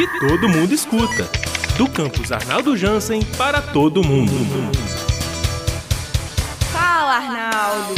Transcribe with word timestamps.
que 0.00 0.18
todo 0.18 0.48
mundo 0.48 0.72
escuta. 0.72 1.28
Do 1.76 1.86
campus 1.86 2.32
Arnaldo 2.32 2.74
Jansen 2.74 3.22
para 3.36 3.60
todo 3.60 4.02
mundo. 4.02 4.32
Fala, 6.72 7.16
Arnaldo. 7.16 7.94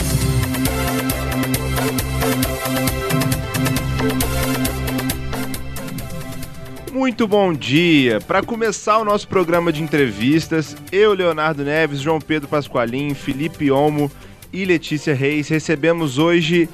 Muito 6.93 7.29
bom 7.29 7.53
dia! 7.53 8.21
Para 8.21 8.43
começar 8.43 8.99
o 8.99 9.05
nosso 9.05 9.29
programa 9.29 9.73
de 9.73 9.81
entrevistas, 9.81 10.77
eu, 10.91 11.15
Leonardo 11.15 11.63
Neves, 11.63 12.01
João 12.01 12.21
Pedro 12.21 12.49
Pasqualim, 12.49 13.15
Felipe 13.15 13.71
Olmo 13.71 14.11
e 14.53 14.65
Letícia 14.65 15.15
Reis 15.15 15.49
recebemos 15.49 16.19
hoje 16.19 16.69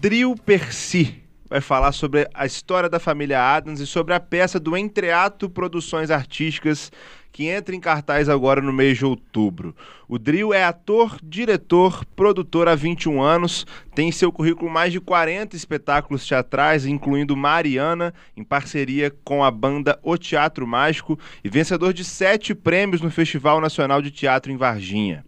Drill 0.00 0.34
Percy. 0.34 1.21
Vai 1.52 1.60
falar 1.60 1.92
sobre 1.92 2.26
a 2.32 2.46
história 2.46 2.88
da 2.88 2.98
família 2.98 3.38
Adams 3.38 3.78
e 3.78 3.86
sobre 3.86 4.14
a 4.14 4.20
peça 4.20 4.58
do 4.58 4.74
Entreato 4.74 5.50
Produções 5.50 6.10
Artísticas 6.10 6.90
que 7.30 7.44
entra 7.46 7.76
em 7.76 7.80
cartaz 7.80 8.26
agora 8.26 8.62
no 8.62 8.72
mês 8.72 8.96
de 8.96 9.04
outubro. 9.04 9.76
O 10.08 10.18
Drill 10.18 10.54
é 10.54 10.64
ator, 10.64 11.18
diretor, 11.22 12.06
produtor 12.16 12.68
há 12.68 12.74
21 12.74 13.20
anos, 13.20 13.66
tem 13.94 14.08
em 14.08 14.12
seu 14.12 14.32
currículo 14.32 14.70
mais 14.70 14.94
de 14.94 15.00
40 15.00 15.54
espetáculos 15.54 16.26
teatrais, 16.26 16.86
incluindo 16.86 17.36
Mariana, 17.36 18.14
em 18.34 18.42
parceria 18.42 19.14
com 19.22 19.44
a 19.44 19.50
banda 19.50 19.98
O 20.02 20.16
Teatro 20.16 20.66
Mágico, 20.66 21.18
e 21.44 21.50
vencedor 21.50 21.92
de 21.92 22.02
sete 22.02 22.54
prêmios 22.54 23.02
no 23.02 23.10
Festival 23.10 23.60
Nacional 23.60 24.00
de 24.00 24.10
Teatro 24.10 24.50
em 24.50 24.56
Varginha. 24.56 25.22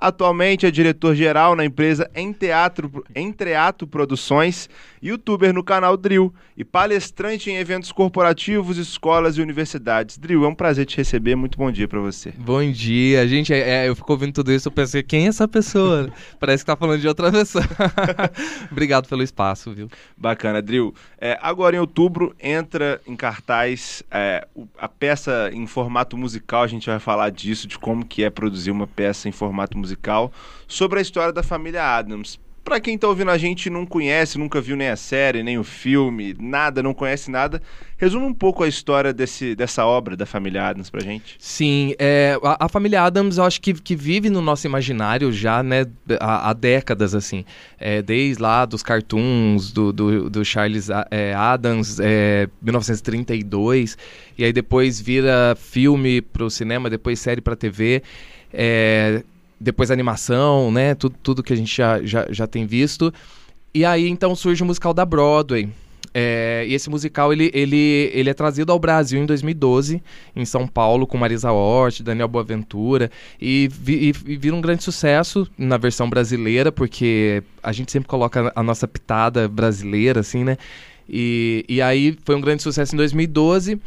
Atualmente 0.00 0.64
é 0.64 0.70
diretor-geral 0.70 1.54
na 1.54 1.62
empresa 1.62 2.10
em 2.14 2.32
Teatro, 2.32 3.04
Entreato 3.14 3.86
Produções, 3.86 4.66
youtuber 5.02 5.52
no 5.52 5.62
canal 5.62 5.94
Drill 5.94 6.32
e 6.56 6.64
palestrante 6.64 7.50
em 7.50 7.56
eventos 7.58 7.92
corporativos, 7.92 8.78
escolas 8.78 9.36
e 9.36 9.42
universidades. 9.42 10.16
Drill, 10.16 10.46
é 10.46 10.48
um 10.48 10.54
prazer 10.54 10.86
te 10.86 10.96
receber. 10.96 11.36
Muito 11.36 11.58
bom 11.58 11.70
dia 11.70 11.86
para 11.86 12.00
você. 12.00 12.32
Bom 12.38 12.72
dia. 12.72 13.28
Gente, 13.28 13.52
é, 13.52 13.84
é, 13.84 13.88
eu 13.90 13.94
fico 13.94 14.10
ouvindo 14.10 14.32
tudo 14.32 14.50
isso, 14.50 14.68
eu 14.68 14.72
pensei, 14.72 15.02
quem 15.02 15.26
é 15.26 15.28
essa 15.28 15.46
pessoa? 15.46 16.10
Parece 16.40 16.64
que 16.64 16.66
tá 16.66 16.76
falando 16.76 17.02
de 17.02 17.06
outra 17.06 17.30
pessoa. 17.30 17.64
Obrigado 18.72 19.06
pelo 19.06 19.22
espaço, 19.22 19.70
viu? 19.74 19.90
Bacana, 20.16 20.62
Drill. 20.62 20.94
É, 21.20 21.38
agora 21.42 21.76
em 21.76 21.78
outubro 21.78 22.34
entra 22.40 23.02
em 23.06 23.14
cartaz 23.14 24.02
é, 24.10 24.48
a 24.78 24.88
peça 24.88 25.50
em 25.52 25.66
formato 25.66 26.16
musical. 26.16 26.62
A 26.62 26.66
gente 26.66 26.88
vai 26.88 26.98
falar 26.98 27.28
disso, 27.28 27.68
de 27.68 27.78
como 27.78 28.02
que 28.02 28.24
é 28.24 28.30
produzir 28.30 28.70
uma 28.70 28.86
peça 28.86 29.28
em 29.28 29.32
formato 29.32 29.76
musical 29.76 29.89
musical 29.90 30.32
sobre 30.66 30.98
a 30.98 31.02
história 31.02 31.32
da 31.32 31.42
família 31.42 31.82
Adams. 31.82 32.38
Para 32.62 32.78
quem 32.78 32.94
está 32.94 33.08
ouvindo 33.08 33.30
a 33.30 33.38
gente 33.38 33.66
e 33.66 33.70
não 33.70 33.86
conhece, 33.86 34.38
nunca 34.38 34.60
viu 34.60 34.76
nem 34.76 34.88
a 34.88 34.96
série, 34.96 35.42
nem 35.42 35.58
o 35.58 35.64
filme, 35.64 36.36
nada, 36.38 36.82
não 36.82 36.92
conhece 36.92 37.30
nada, 37.30 37.60
resume 37.96 38.26
um 38.26 38.34
pouco 38.34 38.62
a 38.62 38.68
história 38.68 39.14
desse, 39.14 39.56
dessa 39.56 39.84
obra 39.86 40.14
da 40.14 40.26
família 40.26 40.68
Adams 40.68 40.90
pra 40.90 41.00
gente. 41.00 41.36
Sim, 41.38 41.94
é, 41.98 42.38
a, 42.44 42.66
a, 42.66 42.68
família 42.68 43.02
Adams 43.02 43.38
eu 43.38 43.44
acho 43.44 43.60
que, 43.62 43.72
que 43.72 43.96
vive 43.96 44.28
no 44.28 44.42
nosso 44.42 44.66
imaginário 44.66 45.32
já 45.32 45.62
né, 45.62 45.86
há, 46.20 46.50
há 46.50 46.52
décadas, 46.52 47.14
assim. 47.14 47.46
É, 47.78 48.02
desde 48.02 48.40
lá 48.40 48.66
dos 48.66 48.82
cartoons, 48.82 49.72
do, 49.72 49.90
do, 49.90 50.30
do 50.30 50.44
Charles 50.44 50.88
é, 51.10 51.32
Adams, 51.34 51.98
1932, 52.62 53.96
é, 53.96 54.42
e 54.42 54.44
aí 54.44 54.52
depois 54.52 55.00
vira 55.00 55.56
filme 55.58 56.20
pro 56.20 56.50
cinema, 56.50 56.90
depois 56.90 57.18
série 57.18 57.40
pra 57.40 57.56
TV. 57.56 58.02
É, 58.52 59.24
depois 59.60 59.90
animação, 59.90 60.72
né? 60.72 60.94
Tudo, 60.94 61.14
tudo 61.22 61.42
que 61.42 61.52
a 61.52 61.56
gente 61.56 61.76
já, 61.76 62.02
já, 62.02 62.26
já 62.30 62.46
tem 62.46 62.66
visto. 62.66 63.12
E 63.74 63.84
aí 63.84 64.08
então 64.08 64.34
surge 64.34 64.62
o 64.62 64.66
musical 64.66 64.94
da 64.94 65.04
Broadway. 65.04 65.68
É, 66.12 66.64
e 66.66 66.74
esse 66.74 66.90
musical 66.90 67.32
ele, 67.32 67.50
ele, 67.54 68.10
ele 68.12 68.28
é 68.28 68.34
trazido 68.34 68.72
ao 68.72 68.78
Brasil 68.80 69.20
em 69.20 69.26
2012, 69.26 70.02
em 70.34 70.44
São 70.44 70.66
Paulo, 70.66 71.06
com 71.06 71.16
Marisa 71.16 71.52
Hort, 71.52 72.02
Daniel 72.02 72.26
Boaventura, 72.26 73.10
e, 73.40 73.68
vi, 73.70 74.12
e, 74.26 74.36
vira 74.36 74.56
um 74.56 74.60
grande 74.60 74.82
sucesso 74.82 75.48
na 75.56 75.76
versão 75.76 76.10
brasileira, 76.10 76.72
porque 76.72 77.44
a 77.62 77.70
gente 77.70 77.92
sempre 77.92 78.08
coloca 78.08 78.52
a 78.56 78.62
nossa 78.62 78.88
pitada 78.88 79.46
brasileira, 79.46 80.20
assim, 80.20 80.42
né? 80.42 80.58
E, 81.08 81.64
e 81.68 81.80
aí 81.80 82.16
foi 82.24 82.34
um 82.34 82.40
grande 82.40 82.62
sucesso 82.62 82.94
em 82.94 82.96
2012. 82.96 83.80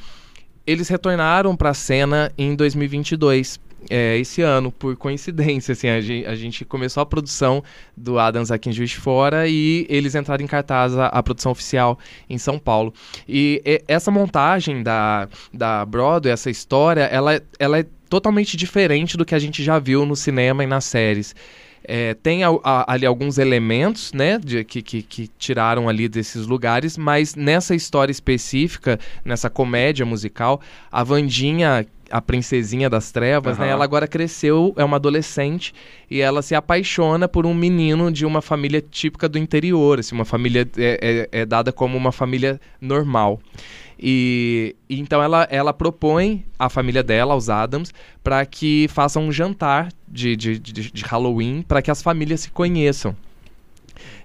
Eles 0.65 0.87
retornaram 0.87 1.55
para 1.57 1.71
a 1.71 1.73
cena 1.73 2.31
em 2.37 2.55
2022 2.55 3.59
é, 3.89 4.17
esse 4.17 4.41
ano, 4.41 4.71
por 4.71 4.95
coincidência, 4.95 5.73
assim, 5.73 5.87
a 5.87 6.01
gente, 6.01 6.25
a 6.25 6.35
gente, 6.35 6.65
começou 6.65 7.01
a 7.01 7.05
produção 7.05 7.63
do 7.95 8.19
Adams 8.19 8.51
aqui 8.51 8.69
em 8.69 8.73
Juiz 8.73 8.91
de 8.91 8.97
Fora 8.97 9.47
e 9.47 9.85
eles 9.89 10.15
entraram 10.15 10.43
em 10.43 10.47
cartaz 10.47 10.97
a, 10.97 11.07
a 11.07 11.23
produção 11.23 11.51
oficial 11.51 11.97
em 12.29 12.37
São 12.37 12.57
Paulo. 12.57 12.93
E, 13.27 13.61
e, 13.65 13.83
essa 13.87 14.11
montagem 14.11 14.83
da, 14.83 15.27
da 15.53 15.85
Broadway, 15.85 16.33
essa 16.33 16.49
história, 16.49 17.01
ela, 17.03 17.41
ela 17.59 17.79
é 17.79 17.85
totalmente 18.09 18.55
diferente 18.55 19.17
do 19.17 19.25
que 19.25 19.33
a 19.33 19.39
gente 19.39 19.63
já 19.63 19.79
viu 19.79 20.05
no 20.05 20.15
cinema 20.15 20.63
e 20.63 20.67
nas 20.67 20.85
séries. 20.85 21.35
É, 21.85 22.13
tem 22.13 22.43
a, 22.43 22.49
a, 22.63 22.93
ali 22.93 23.05
alguns 23.05 23.37
elementos, 23.37 24.13
né, 24.13 24.39
de, 24.39 24.63
que, 24.63 24.81
que, 24.81 25.01
que, 25.01 25.27
tiraram 25.37 25.89
ali 25.89 26.07
desses 26.07 26.47
lugares, 26.47 26.97
mas 26.97 27.35
nessa 27.35 27.75
história 27.75 28.11
específica, 28.11 28.99
nessa 29.25 29.49
comédia 29.49 30.05
musical, 30.05 30.61
a 30.91 31.03
Vandinha, 31.03 31.85
a 32.09 32.21
princesinha 32.21 32.89
das 32.89 33.11
trevas, 33.11 33.57
uhum. 33.57 33.63
né? 33.63 33.71
Ela 33.71 33.83
agora 33.83 34.07
cresceu, 34.07 34.73
é 34.77 34.83
uma 34.83 34.97
adolescente 34.97 35.73
e 36.09 36.21
ela 36.21 36.41
se 36.41 36.55
apaixona 36.55 37.27
por 37.27 37.45
um 37.45 37.53
menino 37.53 38.11
de 38.11 38.25
uma 38.25 38.41
família 38.41 38.81
típica 38.81 39.27
do 39.27 39.37
interior, 39.37 39.99
assim, 39.99 40.15
uma 40.15 40.25
família 40.25 40.67
é, 40.77 41.27
é, 41.31 41.41
é 41.41 41.45
dada 41.45 41.71
como 41.71 41.97
uma 41.97 42.11
família 42.11 42.59
normal. 42.79 43.39
E, 43.99 44.75
e, 44.89 44.99
então 44.99 45.23
ela, 45.23 45.47
ela 45.49 45.73
propõe 45.73 46.45
a 46.59 46.69
família 46.69 47.01
dela, 47.01 47.35
os 47.35 47.49
Adams, 47.49 47.93
para 48.23 48.45
que 48.45 48.87
façam 48.89 49.23
um 49.23 49.31
jantar 49.31 49.89
de, 50.07 50.35
de, 50.35 50.59
de, 50.59 50.91
de 50.91 51.03
Halloween 51.03 51.61
para 51.61 51.81
que 51.81 51.89
as 51.89 52.01
famílias 52.01 52.41
se 52.41 52.51
conheçam. 52.51 53.15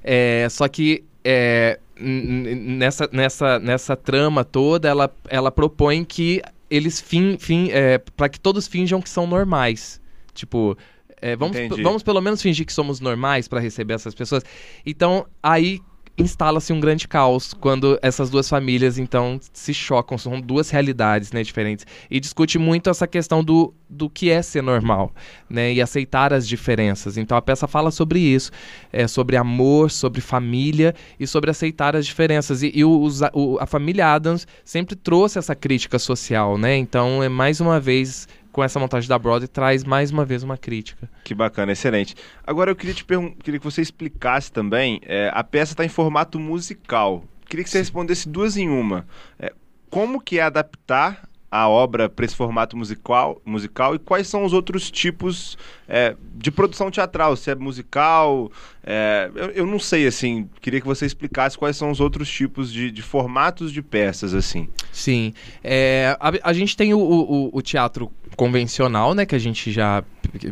É, 0.02 0.48
só 0.50 0.66
que 0.68 1.04
é, 1.24 1.78
nessa, 2.00 3.08
nessa, 3.12 3.58
nessa 3.58 3.96
trama 3.96 4.44
toda, 4.44 4.88
ela, 4.88 5.14
ela 5.28 5.50
propõe 5.50 6.04
que 6.04 6.42
eles 6.70 7.00
fin, 7.00 7.36
fin, 7.38 7.70
é, 7.70 7.98
para 7.98 8.28
que 8.28 8.38
todos 8.38 8.66
finjam 8.66 9.00
que 9.00 9.08
são 9.08 9.26
normais. 9.26 10.00
Tipo, 10.34 10.76
é, 11.20 11.34
vamos, 11.36 11.56
vamos 11.82 12.02
pelo 12.02 12.20
menos 12.20 12.40
fingir 12.40 12.64
que 12.64 12.72
somos 12.72 13.00
normais 13.00 13.48
para 13.48 13.60
receber 13.60 13.94
essas 13.94 14.14
pessoas. 14.14 14.44
Então, 14.84 15.26
aí 15.42 15.80
instala-se 16.18 16.72
um 16.72 16.80
grande 16.80 17.06
caos 17.06 17.54
quando 17.54 17.98
essas 18.02 18.28
duas 18.28 18.48
famílias 18.48 18.98
então 18.98 19.40
se 19.52 19.72
chocam, 19.72 20.18
são 20.18 20.40
duas 20.40 20.68
realidades, 20.70 21.32
né, 21.32 21.42
diferentes. 21.42 21.86
E 22.10 22.18
discute 22.18 22.58
muito 22.58 22.90
essa 22.90 23.06
questão 23.06 23.42
do, 23.42 23.72
do 23.88 24.10
que 24.10 24.30
é 24.30 24.42
ser 24.42 24.62
normal, 24.62 25.12
né, 25.48 25.72
e 25.72 25.80
aceitar 25.80 26.32
as 26.32 26.46
diferenças. 26.46 27.16
Então 27.16 27.36
a 27.36 27.42
peça 27.42 27.66
fala 27.66 27.90
sobre 27.90 28.18
isso, 28.18 28.50
é 28.92 29.06
sobre 29.06 29.36
amor, 29.36 29.90
sobre 29.90 30.20
família 30.20 30.94
e 31.18 31.26
sobre 31.26 31.50
aceitar 31.50 31.94
as 31.94 32.04
diferenças. 32.04 32.62
E, 32.62 32.72
e 32.74 32.84
o, 32.84 33.08
o, 33.32 33.58
a 33.60 33.66
família 33.66 34.12
Adams 34.12 34.46
sempre 34.64 34.96
trouxe 34.96 35.38
essa 35.38 35.54
crítica 35.54 35.98
social, 35.98 36.58
né? 36.58 36.76
Então 36.76 37.22
é 37.22 37.28
mais 37.28 37.60
uma 37.60 37.78
vez 37.78 38.26
com 38.58 38.64
essa 38.64 38.80
montagem 38.80 39.08
da 39.08 39.16
Broadway, 39.16 39.46
traz 39.46 39.84
mais 39.84 40.10
uma 40.10 40.24
vez 40.24 40.42
uma 40.42 40.58
crítica. 40.58 41.08
Que 41.22 41.32
bacana, 41.32 41.70
excelente. 41.70 42.16
Agora 42.44 42.72
eu 42.72 42.74
queria 42.74 42.92
te 42.92 43.04
queria 43.04 43.60
que 43.60 43.64
você 43.64 43.80
explicasse 43.80 44.50
também, 44.50 45.00
é, 45.04 45.30
a 45.32 45.44
peça 45.44 45.74
está 45.74 45.84
em 45.84 45.88
formato 45.88 46.40
musical. 46.40 47.22
Queria 47.48 47.62
que 47.62 47.70
você 47.70 47.78
Sim. 47.78 47.82
respondesse 47.82 48.28
duas 48.28 48.56
em 48.56 48.68
uma. 48.68 49.06
É, 49.38 49.54
como 49.88 50.20
que 50.20 50.40
é 50.40 50.42
adaptar 50.42 51.27
a 51.50 51.68
obra 51.68 52.08
para 52.08 52.24
esse 52.24 52.36
formato 52.36 52.76
musical, 52.76 53.40
musical 53.44 53.94
e 53.94 53.98
quais 53.98 54.26
são 54.26 54.44
os 54.44 54.52
outros 54.52 54.90
tipos 54.90 55.56
é, 55.88 56.14
de 56.34 56.50
produção 56.50 56.90
teatral? 56.90 57.34
Se 57.36 57.50
é 57.50 57.54
musical, 57.54 58.52
é, 58.84 59.30
eu, 59.34 59.50
eu, 59.50 59.66
não 59.66 59.78
sei, 59.78 60.06
assim, 60.06 60.48
queria 60.60 60.80
que 60.80 60.86
você 60.86 61.06
explicasse 61.06 61.56
quais 61.56 61.76
são 61.76 61.90
os 61.90 62.00
outros 62.00 62.30
tipos 62.30 62.70
de, 62.70 62.90
de 62.90 63.00
formatos 63.00 63.72
de 63.72 63.80
peças, 63.80 64.34
assim. 64.34 64.68
Sim, 64.92 65.32
é, 65.64 66.16
a, 66.20 66.32
a, 66.50 66.52
gente 66.52 66.76
tem 66.76 66.92
o, 66.92 66.98
o, 66.98 67.50
o, 67.52 67.62
teatro 67.62 68.12
convencional, 68.36 69.14
né, 69.14 69.24
que 69.24 69.34
a 69.34 69.38
gente 69.38 69.72
já 69.72 70.04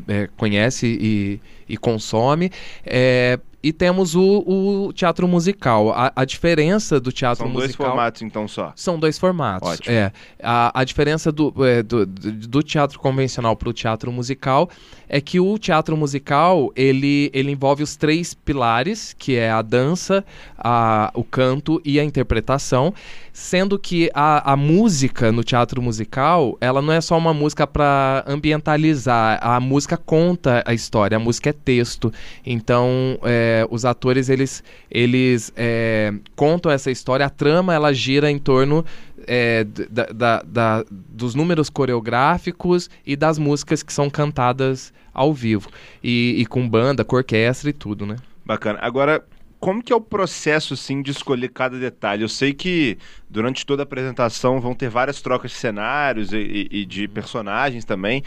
é, 0.09 0.29
conhece 0.37 0.87
e, 0.99 1.41
e 1.69 1.77
consome, 1.77 2.51
é, 2.85 3.39
e 3.67 3.73
temos 3.73 4.15
o, 4.15 4.45
o 4.47 4.93
teatro 4.93 5.27
musical. 5.27 5.91
A, 5.91 6.13
a, 6.15 6.25
diferença 6.25 7.01
do 7.01 7.11
teatro 7.11 7.43
São 7.43 7.49
musical. 7.49 7.67
São 7.67 7.67
dois 7.67 7.91
formatos, 7.91 8.23
então, 8.23 8.47
só? 8.47 8.73
São 8.77 8.97
dois 8.97 9.19
formatos. 9.19 9.69
Ótimo. 9.69 9.93
É. 9.93 10.13
A, 10.41 10.81
a 10.81 10.85
diferença 10.85 11.33
do, 11.33 11.53
é, 11.67 11.83
do, 11.83 12.07
do, 12.07 12.63
teatro 12.63 12.97
convencional 13.01 13.57
para 13.57 13.69
o 13.69 13.73
teatro 13.73 14.13
musical 14.13 14.71
é 15.09 15.21
que 15.21 15.41
o 15.41 15.59
teatro 15.59 15.97
musical 15.97 16.71
ele, 16.77 17.29
ele 17.35 17.51
envolve 17.51 17.83
os 17.83 17.97
três 17.97 18.35
pilares, 18.35 19.13
que 19.19 19.35
é 19.35 19.51
a 19.51 19.63
dança, 19.63 20.25
a, 20.57 21.11
o 21.13 21.25
canto 21.25 21.83
e 21.85 21.99
a 21.99 22.05
interpretação, 22.05 22.95
sendo 23.37 23.79
que 23.79 24.11
a, 24.15 24.53
a 24.53 24.57
música 24.57 25.31
no 25.31 25.45
teatro 25.45 25.83
musical 25.83 26.57
ela 26.59 26.81
não 26.81 26.91
é 26.91 27.03
só 27.03 27.19
uma 27.19 27.35
música 27.35 27.67
para 27.67 28.25
ambientalizar, 28.27 29.39
a 29.43 29.61
música 29.61 29.99
conta 29.99 30.65
a 30.65 30.73
história, 30.73 31.17
a 31.17 31.21
música 31.21 31.51
é 31.51 31.53
texto. 31.53 32.11
Então, 32.47 33.19
é, 33.23 33.67
os 33.71 33.85
atores 33.85 34.31
eles, 34.31 34.65
eles 34.91 35.53
é, 35.55 36.15
contam 36.35 36.73
essa 36.73 36.91
história, 36.91 37.27
a 37.27 37.31
trama 37.31 37.75
ela 37.75 37.93
gira 37.93 38.31
em 38.31 38.39
torno 38.39 38.83
é, 39.27 39.65
da, 39.65 40.07
da, 40.07 40.43
da, 40.43 40.85
dos 40.91 41.35
números 41.35 41.69
coreográficos 41.69 42.89
e 43.05 43.17
das 43.17 43.39
músicas 43.39 43.83
que 43.83 43.93
são 43.93 44.09
cantadas 44.09 44.95
ao 45.13 45.35
vivo. 45.35 45.69
E, 46.03 46.37
e 46.39 46.47
com 46.47 46.67
banda, 46.67 47.05
com 47.05 47.17
orquestra 47.17 47.69
e 47.69 47.75
tudo, 47.75 48.07
né? 48.07 48.17
Bacana. 48.47 48.79
Agora, 48.81 49.23
como 49.67 49.83
que 49.83 49.93
é 49.93 49.97
o 49.97 50.01
processo, 50.01 50.75
assim, 50.75 51.03
de 51.03 51.11
escolher 51.11 51.49
cada 51.49 51.77
detalhe? 51.77 52.23
Eu 52.23 52.29
sei 52.29 52.55
que 52.55 52.97
durante 53.29 53.67
toda 53.67 53.83
a 53.83 53.85
apresentação 53.85 54.61
vão 54.61 54.77
ter 54.77 54.89
várias 54.89 55.21
trocas 55.21 55.51
de 55.51 55.57
cenários 55.57 56.33
e, 56.33 56.37
e, 56.37 56.69
e 56.83 56.87
de 56.87 57.09
personagens 57.09 57.85
também 57.85 58.23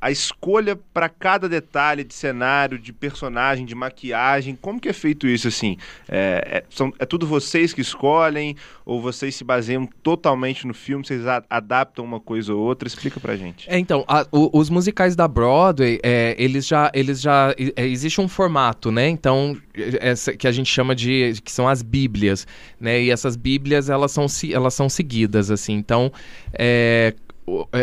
a 0.00 0.10
escolha 0.10 0.78
para 0.92 1.08
cada 1.08 1.48
detalhe 1.48 2.04
de 2.04 2.14
cenário, 2.14 2.78
de 2.78 2.92
personagem, 2.92 3.64
de 3.64 3.74
maquiagem, 3.74 4.56
como 4.60 4.80
que 4.80 4.88
é 4.88 4.92
feito 4.92 5.26
isso 5.26 5.48
assim? 5.48 5.76
É, 6.08 6.58
é, 6.58 6.64
são, 6.70 6.92
é 6.98 7.06
tudo 7.06 7.26
vocês 7.26 7.72
que 7.72 7.80
escolhem 7.80 8.56
ou 8.84 9.00
vocês 9.00 9.34
se 9.34 9.44
baseiam 9.44 9.86
totalmente 10.02 10.66
no 10.66 10.74
filme? 10.74 11.04
Vocês 11.04 11.26
a, 11.26 11.42
adaptam 11.48 12.04
uma 12.04 12.20
coisa 12.20 12.54
ou 12.54 12.60
outra? 12.60 12.86
Explica 12.88 13.20
pra 13.20 13.36
gente. 13.36 13.68
É, 13.70 13.78
então, 13.78 14.04
a, 14.08 14.26
o, 14.30 14.50
os 14.58 14.68
musicais 14.70 15.16
da 15.16 15.26
Broadway, 15.26 15.98
é, 16.02 16.34
eles 16.38 16.66
já, 16.66 16.90
eles 16.94 17.20
já 17.20 17.54
é, 17.76 17.86
existe 17.86 18.20
um 18.20 18.28
formato, 18.28 18.90
né? 18.90 19.08
Então, 19.08 19.56
essa, 19.74 20.36
que 20.36 20.46
a 20.46 20.52
gente 20.52 20.70
chama 20.70 20.94
de 20.94 21.34
que 21.44 21.50
são 21.50 21.68
as 21.68 21.82
Bíblias, 21.82 22.46
né? 22.80 23.02
E 23.02 23.10
essas 23.10 23.36
Bíblias 23.36 23.88
elas 23.88 24.12
são 24.12 24.26
elas 24.52 24.74
são 24.74 24.88
seguidas 24.88 25.50
assim. 25.50 25.74
Então, 25.74 26.12
é, 26.52 26.92
é, 26.92 27.14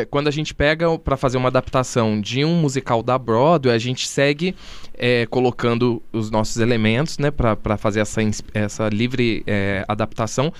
quando 0.09 0.27
a 0.27 0.31
gente 0.31 0.53
pega 0.53 0.97
para 0.97 1.17
fazer 1.17 1.37
uma 1.37 1.49
adaptação 1.49 2.19
de 2.19 2.45
um 2.45 2.55
musical 2.55 3.03
da 3.03 3.17
Broadway, 3.17 3.75
a 3.75 3.79
gente 3.79 4.07
segue 4.07 4.55
é, 4.93 5.25
colocando 5.25 6.01
os 6.11 6.31
nossos 6.31 6.57
elementos, 6.57 7.17
né, 7.17 7.31
para 7.31 7.77
fazer 7.77 7.99
essa, 7.99 8.21
essa 8.53 8.89
livre 8.89 9.43
é, 9.45 9.83
adaptação. 9.87 10.53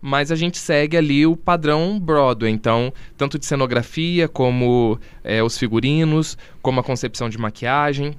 Mas 0.00 0.30
a 0.30 0.36
gente 0.36 0.58
segue 0.58 0.98
ali 0.98 1.26
o 1.26 1.34
padrão 1.34 1.98
Broadway, 1.98 2.52
então, 2.52 2.92
tanto 3.16 3.38
de 3.38 3.46
cenografia, 3.46 4.28
como 4.28 5.00
é, 5.22 5.42
os 5.42 5.56
figurinos, 5.56 6.36
como 6.60 6.78
a 6.78 6.82
concepção 6.84 7.28
de 7.30 7.38
maquiagem, 7.38 8.14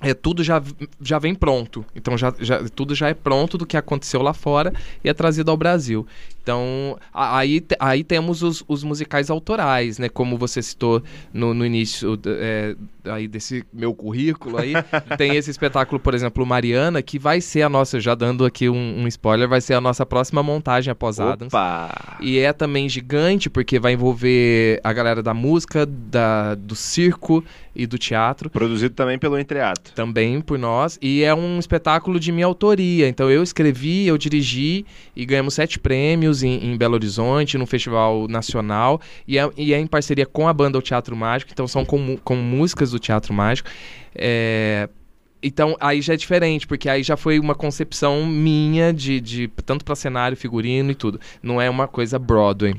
é, 0.00 0.14
tudo 0.14 0.42
já, 0.42 0.62
já 1.00 1.18
vem 1.18 1.34
pronto. 1.34 1.84
Então, 1.94 2.16
já, 2.16 2.32
já, 2.40 2.64
tudo 2.74 2.94
já 2.94 3.08
é 3.08 3.14
pronto 3.14 3.58
do 3.58 3.66
que 3.66 3.76
aconteceu 3.76 4.22
lá 4.22 4.32
fora 4.32 4.72
e 5.04 5.08
é 5.08 5.14
trazido 5.14 5.50
ao 5.50 5.56
Brasil. 5.56 6.06
Então, 6.42 6.98
aí, 7.12 7.62
aí 7.78 8.02
temos 8.02 8.42
os, 8.42 8.64
os 8.66 8.82
musicais 8.82 9.28
autorais, 9.30 9.98
né? 9.98 10.08
Como 10.08 10.38
você 10.38 10.62
citou 10.62 11.02
no, 11.32 11.52
no 11.52 11.66
início 11.66 12.18
é, 12.26 12.74
aí 13.04 13.28
desse 13.28 13.64
meu 13.72 13.94
currículo 13.94 14.56
aí. 14.56 14.72
tem 15.18 15.36
esse 15.36 15.50
espetáculo, 15.50 16.00
por 16.00 16.14
exemplo, 16.14 16.44
Mariana, 16.46 17.02
que 17.02 17.18
vai 17.18 17.42
ser 17.42 17.62
a 17.62 17.68
nossa, 17.68 18.00
já 18.00 18.14
dando 18.14 18.46
aqui 18.46 18.70
um, 18.70 19.02
um 19.02 19.06
spoiler, 19.06 19.48
vai 19.48 19.60
ser 19.60 19.74
a 19.74 19.80
nossa 19.80 20.06
próxima 20.06 20.42
montagem 20.42 20.90
após 20.90 21.20
Adams. 21.20 21.52
Opa! 21.52 22.16
E 22.20 22.38
é 22.38 22.52
também 22.54 22.88
gigante, 22.88 23.50
porque 23.50 23.78
vai 23.78 23.92
envolver 23.92 24.80
a 24.82 24.92
galera 24.94 25.22
da 25.22 25.34
música, 25.34 25.84
da, 25.84 26.54
do 26.54 26.74
circo 26.74 27.44
e 27.74 27.86
do 27.86 27.98
teatro. 27.98 28.50
Produzido 28.50 28.94
também 28.94 29.18
pelo 29.18 29.38
Entreato. 29.38 29.92
Também 29.94 30.40
por 30.40 30.58
nós. 30.58 30.98
E 31.00 31.22
é 31.22 31.34
um 31.34 31.58
espetáculo 31.58 32.18
de 32.18 32.32
minha 32.32 32.46
autoria. 32.46 33.08
Então 33.08 33.30
eu 33.30 33.42
escrevi, 33.42 34.06
eu 34.06 34.18
dirigi 34.18 34.84
e 35.14 35.24
ganhamos 35.24 35.54
sete 35.54 35.78
prêmios 35.78 36.42
em, 36.42 36.64
em, 36.64 36.76
Belo 36.76 36.94
Horizonte, 36.94 37.58
no 37.58 37.66
Festival 37.66 38.26
Nacional, 38.28 39.00
e 39.26 39.38
é, 39.38 39.50
e 39.56 39.72
é, 39.72 39.78
em 39.78 39.86
parceria 39.86 40.26
com 40.26 40.48
a 40.48 40.52
banda 40.52 40.78
O 40.78 40.82
Teatro 40.82 41.16
Mágico, 41.16 41.50
então 41.52 41.68
são 41.68 41.84
com, 41.84 42.16
com 42.18 42.36
músicas 42.36 42.90
do 42.90 42.98
Teatro 42.98 43.32
Mágico. 43.32 43.68
É, 44.14 44.88
então 45.42 45.76
aí 45.80 46.02
já 46.02 46.14
é 46.14 46.16
diferente, 46.16 46.66
porque 46.66 46.88
aí 46.88 47.02
já 47.02 47.16
foi 47.16 47.38
uma 47.38 47.54
concepção 47.54 48.26
minha 48.26 48.92
de, 48.92 49.20
de 49.20 49.48
tanto 49.64 49.84
para 49.84 49.94
cenário, 49.94 50.36
figurino 50.36 50.90
e 50.90 50.94
tudo. 50.94 51.20
Não 51.42 51.60
é 51.60 51.70
uma 51.70 51.88
coisa 51.88 52.18
Broadway. 52.18 52.74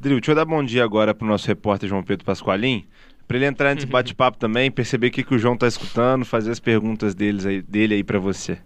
Drill, 0.00 0.20
deixa 0.20 0.30
eu 0.30 0.36
dar 0.36 0.44
bom 0.44 0.62
dia 0.62 0.84
agora 0.84 1.12
pro 1.12 1.26
nosso 1.26 1.48
repórter 1.48 1.88
João 1.88 2.04
Pedro 2.04 2.24
Pasqualim, 2.24 2.86
para 3.28 3.36
ele 3.36 3.46
entrar 3.46 3.74
nesse 3.74 3.86
bate-papo 3.86 4.38
também, 4.38 4.70
perceber 4.70 5.08
o 5.08 5.10
que, 5.10 5.22
que 5.22 5.34
o 5.34 5.38
João 5.38 5.56
tá 5.56 5.68
escutando, 5.68 6.24
fazer 6.24 6.50
as 6.50 6.58
perguntas 6.58 7.14
deles 7.14 7.44
aí, 7.44 7.60
dele 7.60 7.94
aí 7.94 8.02
para 8.02 8.18
você. 8.18 8.58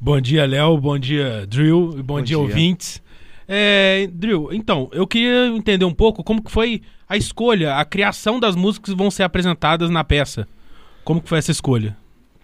Bom 0.00 0.18
dia, 0.18 0.46
Léo, 0.46 0.78
bom 0.78 0.98
dia, 0.98 1.46
Drill, 1.46 1.92
bom, 1.98 2.02
bom 2.02 2.16
dia, 2.16 2.24
dia, 2.24 2.38
ouvintes. 2.38 3.02
É, 3.46 4.08
Drill, 4.10 4.48
então, 4.52 4.88
eu 4.92 5.06
queria 5.06 5.48
entender 5.48 5.84
um 5.84 5.92
pouco 5.92 6.24
como 6.24 6.42
que 6.42 6.50
foi 6.50 6.80
a 7.06 7.16
escolha, 7.16 7.76
a 7.76 7.84
criação 7.84 8.40
das 8.40 8.56
músicas 8.56 8.92
que 8.92 8.98
vão 8.98 9.10
ser 9.10 9.22
apresentadas 9.22 9.90
na 9.90 10.02
peça. 10.02 10.48
Como 11.04 11.20
que 11.20 11.28
foi 11.28 11.38
essa 11.38 11.52
escolha? 11.52 11.96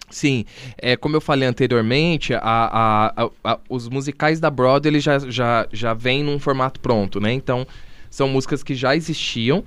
Sim, 0.09 0.45
é, 0.77 0.95
como 0.95 1.15
eu 1.15 1.21
falei 1.21 1.47
anteriormente, 1.47 2.35
a, 2.35 2.39
a, 2.43 3.29
a, 3.43 3.59
os 3.67 3.89
musicais 3.89 4.39
da 4.39 4.49
Broadway 4.49 4.91
eles 4.91 5.03
já, 5.03 5.17
já, 5.17 5.67
já 5.73 5.93
vêm 5.93 6.23
num 6.23 6.37
formato 6.37 6.79
pronto, 6.79 7.19
né? 7.19 7.33
Então, 7.33 7.65
são 8.11 8.29
músicas 8.29 8.61
que 8.61 8.75
já 8.75 8.95
existiam 8.95 9.63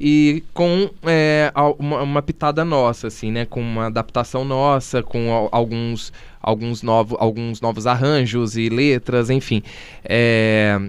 e 0.00 0.42
com 0.54 0.88
é, 1.02 1.52
uma, 1.78 2.02
uma, 2.02 2.22
pitada 2.22 2.64
nossa, 2.64 3.08
assim, 3.08 3.30
né? 3.30 3.44
Com 3.44 3.60
uma 3.60 3.88
adaptação 3.88 4.46
nossa, 4.46 5.02
com 5.02 5.50
alguns, 5.52 6.10
alguns, 6.40 6.82
novo, 6.82 7.18
alguns 7.20 7.60
novos 7.60 7.86
arranjos 7.86 8.56
e 8.56 8.70
letras, 8.70 9.28
enfim. 9.28 9.62
É, 10.02 10.80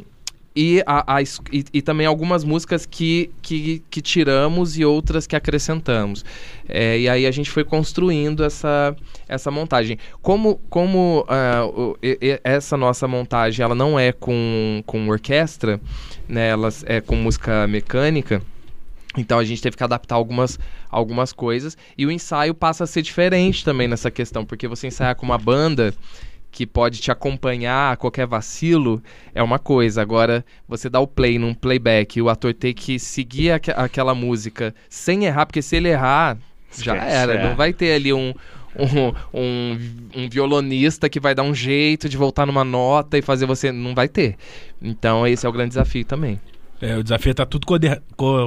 e, 0.55 0.81
a, 0.85 1.15
a, 1.17 1.21
e, 1.21 1.25
e, 1.73 1.81
também 1.81 2.05
algumas 2.07 2.45
músicas 2.45 2.85
que, 2.85 3.29
que, 3.41 3.83
que, 3.89 4.01
tiramos 4.01 4.77
e 4.77 4.85
outras 4.85 5.27
que 5.27 5.35
acrescentamos. 5.35 6.23
É, 6.69 6.97
e 6.97 7.09
aí 7.09 7.25
a 7.25 7.31
gente 7.31 7.49
foi 7.49 7.65
construindo 7.65 8.45
essa, 8.45 8.95
essa 9.27 9.51
montagem. 9.51 9.97
Como, 10.21 10.55
como 10.69 11.25
uh, 11.27 11.97
essa 12.45 12.77
nossa 12.77 13.09
montagem 13.09 13.61
ela 13.61 13.75
não 13.75 13.99
é 13.99 14.13
com, 14.13 14.81
com 14.85 15.09
orquestra, 15.09 15.81
né, 16.29 16.49
ela 16.49 16.69
é 16.85 17.01
com 17.01 17.15
música 17.15 17.67
mecânica, 17.67 18.41
então 19.17 19.39
a 19.39 19.43
gente 19.43 19.61
teve 19.61 19.75
que 19.75 19.83
adaptar 19.83 20.15
algumas, 20.15 20.59
algumas 20.89 21.33
coisas. 21.33 21.77
E 21.97 22.05
o 22.05 22.11
ensaio 22.11 22.53
passa 22.53 22.85
a 22.85 22.87
ser 22.87 23.01
diferente 23.01 23.63
também 23.63 23.87
nessa 23.87 24.09
questão, 24.09 24.45
porque 24.45 24.67
você 24.67 24.87
ensaiar 24.87 25.15
com 25.15 25.25
uma 25.25 25.37
banda 25.37 25.93
que 26.51 26.67
pode 26.67 26.99
te 26.99 27.09
acompanhar 27.09 27.93
a 27.93 27.95
qualquer 27.95 28.27
vacilo 28.27 29.01
é 29.33 29.41
uma 29.41 29.57
coisa. 29.57 30.01
Agora, 30.01 30.45
você 30.67 30.89
dá 30.89 30.99
o 30.99 31.07
play 31.07 31.39
num 31.39 31.53
playback 31.53 32.17
e 32.17 32.21
o 32.21 32.29
ator 32.29 32.53
tem 32.53 32.73
que 32.73 32.99
seguir 32.99 33.51
aqu 33.51 33.71
aquela 33.75 34.13
música 34.13 34.75
sem 34.89 35.25
errar, 35.25 35.45
porque 35.45 35.61
se 35.61 35.77
ele 35.77 35.89
errar, 35.89 36.37
já 36.77 36.95
era. 36.95 37.33
É. 37.35 37.47
Não 37.47 37.55
vai 37.55 37.71
ter 37.73 37.93
ali 37.93 38.11
um, 38.13 38.33
um, 38.77 39.13
um, 39.33 39.79
um, 40.15 40.29
violonista 40.29 41.09
que 41.09 41.19
vai 41.19 41.33
dar 41.33 41.43
um 41.43 41.55
jeito 41.55 42.09
de 42.09 42.17
voltar 42.17 42.45
numa 42.45 42.65
nota 42.65 43.17
e 43.17 43.21
fazer 43.21 43.45
você. 43.45 43.71
Não 43.71 43.95
vai 43.95 44.09
ter. 44.09 44.35
Então, 44.81 45.25
esse 45.25 45.45
é 45.45 45.49
o 45.49 45.51
grande 45.53 45.69
desafio 45.69 46.03
também. 46.03 46.39
É, 46.81 46.97
o 46.97 47.03
desafio 47.03 47.31
é 47.31 47.33
tá 47.33 47.45
tudo 47.45 47.67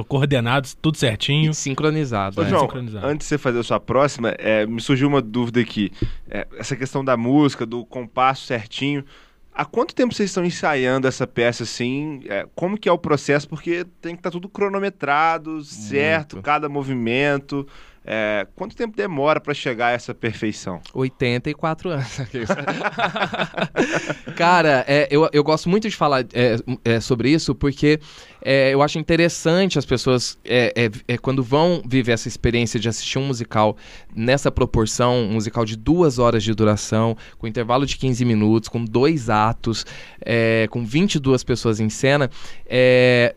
coordenado, 0.07 0.67
tudo 0.81 0.97
certinho. 0.97 1.51
E 1.51 1.55
sincronizado. 1.55 2.41
Ô, 2.41 2.43
é. 2.43 2.49
João, 2.49 2.61
sincronizado. 2.63 3.07
antes 3.07 3.25
de 3.25 3.29
você 3.29 3.37
fazer 3.37 3.59
a 3.59 3.63
sua 3.63 3.79
próxima, 3.79 4.35
é, 4.37 4.65
me 4.65 4.81
surgiu 4.81 5.07
uma 5.07 5.21
dúvida 5.21 5.61
aqui. 5.61 5.91
É, 6.29 6.45
essa 6.57 6.75
questão 6.75 7.03
da 7.03 7.15
música, 7.15 7.65
do 7.65 7.85
compasso 7.85 8.45
certinho. 8.45 9.05
Há 9.53 9.63
quanto 9.63 9.95
tempo 9.95 10.13
vocês 10.13 10.29
estão 10.29 10.43
ensaiando 10.43 11.07
essa 11.07 11.25
peça 11.25 11.63
assim? 11.63 12.21
É, 12.27 12.45
como 12.53 12.77
que 12.77 12.89
é 12.89 12.91
o 12.91 12.97
processo? 12.97 13.47
Porque 13.47 13.85
tem 14.01 14.13
que 14.13 14.19
estar 14.19 14.29
tá 14.29 14.31
tudo 14.31 14.49
cronometrado, 14.49 15.63
certo, 15.63 16.41
cada 16.41 16.67
movimento. 16.67 17.65
É, 18.07 18.45
quanto 18.55 18.75
tempo 18.75 18.95
demora 18.95 19.41
para 19.41 19.53
chegar 19.53 19.87
a 19.87 19.91
essa 19.91 20.13
perfeição? 20.13 20.79
84 20.93 21.89
anos. 21.89 22.05
Cara, 24.37 24.85
é, 24.87 25.07
eu, 25.09 25.27
eu 25.33 25.43
gosto 25.43 25.67
muito 25.67 25.89
de 25.89 25.95
falar 25.95 26.23
é, 26.33 26.57
é 26.83 26.99
sobre 26.99 27.31
isso 27.31 27.55
porque 27.55 27.99
é, 28.43 28.71
eu 28.71 28.83
acho 28.83 28.99
interessante 28.99 29.79
as 29.79 29.85
pessoas, 29.85 30.37
é, 30.45 30.91
quando 31.19 31.41
vão 31.41 31.81
viver 31.83 32.11
essa 32.11 32.27
experiência 32.27 32.79
de 32.79 32.87
assistir 32.87 33.17
um 33.17 33.25
musical 33.25 33.75
nessa 34.15 34.51
proporção, 34.51 35.23
um 35.23 35.33
musical 35.33 35.65
de 35.65 35.75
duas 35.75 36.19
horas 36.19 36.43
de 36.43 36.53
duração, 36.53 37.17
com 37.39 37.47
intervalo 37.47 37.87
de 37.87 37.97
15 37.97 38.23
minutos, 38.23 38.69
com 38.69 38.85
dois 38.85 39.31
atos, 39.31 39.83
com 40.69 40.85
22 40.85 41.43
pessoas 41.43 41.79
em 41.79 41.89
cena, 41.89 42.29
é 42.67 43.35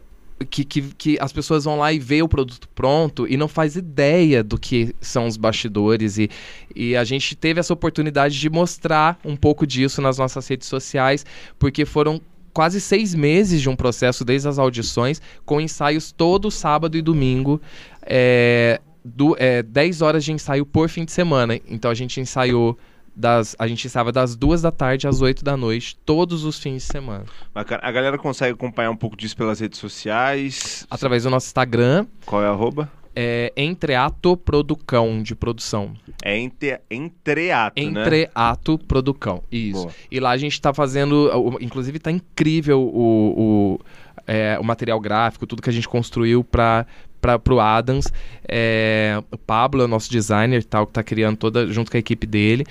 que, 0.50 0.64
que, 0.64 0.83
que, 0.83 1.18
as 1.21 1.33
pessoas 1.33 1.64
vão 1.64 1.78
lá 1.78 1.92
e 1.92 1.99
vê 1.99 2.23
o 2.23 2.28
produto 2.28 2.68
pronto 2.75 3.26
e 3.26 3.37
não 3.37 3.49
faz 3.49 3.76
ideia 3.76 4.42
do 4.42 4.59
que 4.59 4.95
são 5.00 5.26
os 5.26 5.37
bastidores. 5.37 6.18
E, 6.18 6.30
e 6.75 6.97
a 6.97 7.04
gente 7.04 7.35
teve 7.35 7.61
essa 7.61 7.73
oportunidade 7.73 8.38
de 8.38 8.49
mostrar 8.49 9.18
um 9.25 9.37
pouco 9.37 9.66
disso 9.66 10.00
nas 10.00 10.18
nossas 10.18 10.47
redes 10.47 10.68
sociais 10.68 11.25
porque 11.59 11.85
foram 11.85 12.21
quase 12.52 12.80
seis 12.80 13.14
meses 13.14 13.61
de 13.61 13.68
um 13.68 13.76
processo 13.76 14.25
desde 14.25 14.49
as 14.49 14.59
audições 14.59 15.21
com 15.45 15.61
ensaios 15.61 16.11
todo 16.11 16.50
sábado 16.50 16.97
e 16.97 17.02
domingo 17.02 17.61
é, 18.02 18.80
do, 19.04 19.37
é, 19.38 19.62
10 19.62 20.02
horas 20.02 20.25
de 20.25 20.33
ensaio 20.33 20.66
por 20.66 20.88
fim 20.88 21.04
de 21.04 21.12
semana. 21.12 21.61
Então 21.68 21.90
a 21.90 21.95
gente 21.95 22.21
ensaiou 22.21 22.76
das, 23.18 23.56
a 23.58 23.66
gente 23.66 23.84
estava 23.84 24.12
das 24.12 24.37
duas 24.37 24.62
da 24.62 24.70
tarde 24.70 25.08
às 25.08 25.20
oito 25.20 25.44
da 25.44 25.56
noite, 25.56 25.96
todos 26.06 26.44
os 26.44 26.58
fins 26.58 26.87
de 26.87 26.92
semana. 26.92 27.25
Bacana. 27.52 27.80
A 27.82 27.90
galera 27.90 28.16
consegue 28.16 28.52
acompanhar 28.52 28.90
um 28.90 28.96
pouco 28.96 29.16
disso 29.16 29.37
pelas 29.37 29.58
redes 29.58 29.78
sociais? 29.78 30.87
Através 30.88 31.25
do 31.25 31.30
nosso 31.30 31.48
Instagram. 31.48 32.06
Qual 32.25 32.42
é 32.42 32.46
a 32.46 32.50
arroba? 32.50 32.90
é 33.20 33.52
Entreato 33.56 34.37
Producão, 34.37 35.20
de 35.20 35.34
produção. 35.34 35.92
É 36.22 36.38
entre, 36.38 36.80
entreato, 36.88 37.82
né? 37.82 38.02
Entreato 38.02 38.78
Producão, 38.78 39.42
isso. 39.50 39.82
Boa. 39.82 39.92
E 40.08 40.20
lá 40.20 40.30
a 40.30 40.37
gente 40.37 40.60
tá 40.60 40.72
fazendo, 40.72 41.28
inclusive 41.60 41.98
tá 41.98 42.12
incrível 42.12 42.80
o, 42.80 43.34
o, 43.37 43.80
é, 44.28 44.58
o 44.61 44.64
material 44.64 45.00
gráfico, 45.00 45.47
tudo 45.47 45.62
que 45.62 45.70
a 45.70 45.73
gente 45.73 45.88
construiu 45.88 46.44
para 46.44 46.87
para 47.20 47.37
pro 47.37 47.58
Adams. 47.58 48.06
É, 48.47 49.20
o 49.32 49.37
Pablo 49.37 49.82
é 49.82 49.85
o 49.87 49.88
nosso 49.88 50.08
designer, 50.08 50.62
tal, 50.62 50.87
que 50.87 50.92
tá 50.92 51.02
criando 51.02 51.37
toda 51.37 51.66
junto 51.66 51.90
com 51.90 51.97
a 51.97 52.00
equipe 52.00 52.26
dele. 52.26 52.64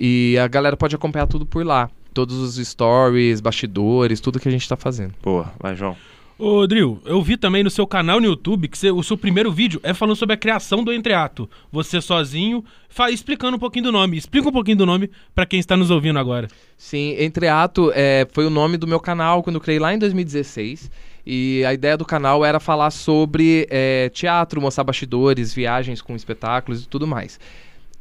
E 0.00 0.36
a 0.38 0.48
galera 0.48 0.76
pode 0.76 0.96
acompanhar 0.96 1.28
tudo 1.28 1.46
por 1.46 1.64
lá. 1.64 1.88
Todos 2.12 2.36
os 2.36 2.66
stories, 2.66 3.40
bastidores, 3.40 4.20
tudo 4.20 4.40
que 4.40 4.48
a 4.48 4.50
gente 4.50 4.68
tá 4.68 4.76
fazendo. 4.76 5.14
Boa, 5.22 5.52
vai, 5.60 5.76
João. 5.76 5.96
Ô, 6.44 6.66
Drill, 6.66 7.00
eu 7.04 7.22
vi 7.22 7.36
também 7.36 7.62
no 7.62 7.70
seu 7.70 7.86
canal 7.86 8.18
no 8.20 8.26
YouTube 8.26 8.66
que 8.66 8.76
você- 8.76 8.90
o 8.90 9.00
seu 9.04 9.16
primeiro 9.16 9.52
vídeo 9.52 9.78
é 9.84 9.94
falando 9.94 10.16
sobre 10.16 10.34
a 10.34 10.36
criação 10.36 10.82
do 10.82 10.92
entreato. 10.92 11.48
Você 11.70 12.00
sozinho, 12.00 12.64
fa- 12.88 13.12
explicando 13.12 13.56
um 13.56 13.60
pouquinho 13.60 13.84
do 13.84 13.92
nome. 13.92 14.16
Explica 14.16 14.48
um 14.48 14.52
pouquinho 14.52 14.78
do 14.78 14.84
nome 14.84 15.08
pra 15.36 15.46
quem 15.46 15.60
está 15.60 15.76
nos 15.76 15.88
ouvindo 15.88 16.18
agora. 16.18 16.48
Sim, 16.76 17.14
Entreato 17.16 17.92
é, 17.94 18.26
foi 18.32 18.44
o 18.44 18.50
nome 18.50 18.76
do 18.76 18.88
meu 18.88 18.98
canal 18.98 19.40
quando 19.40 19.54
eu 19.54 19.60
criei 19.60 19.78
lá 19.78 19.94
em 19.94 19.98
2016. 20.00 20.90
E 21.24 21.64
a 21.64 21.72
ideia 21.72 21.96
do 21.96 22.04
canal 22.04 22.44
era 22.44 22.58
falar 22.58 22.90
sobre 22.90 23.68
é, 23.70 24.08
teatro, 24.08 24.60
mostrar 24.60 24.82
bastidores, 24.82 25.54
viagens 25.54 26.02
com 26.02 26.16
espetáculos 26.16 26.82
e 26.82 26.88
tudo 26.88 27.06
mais. 27.06 27.38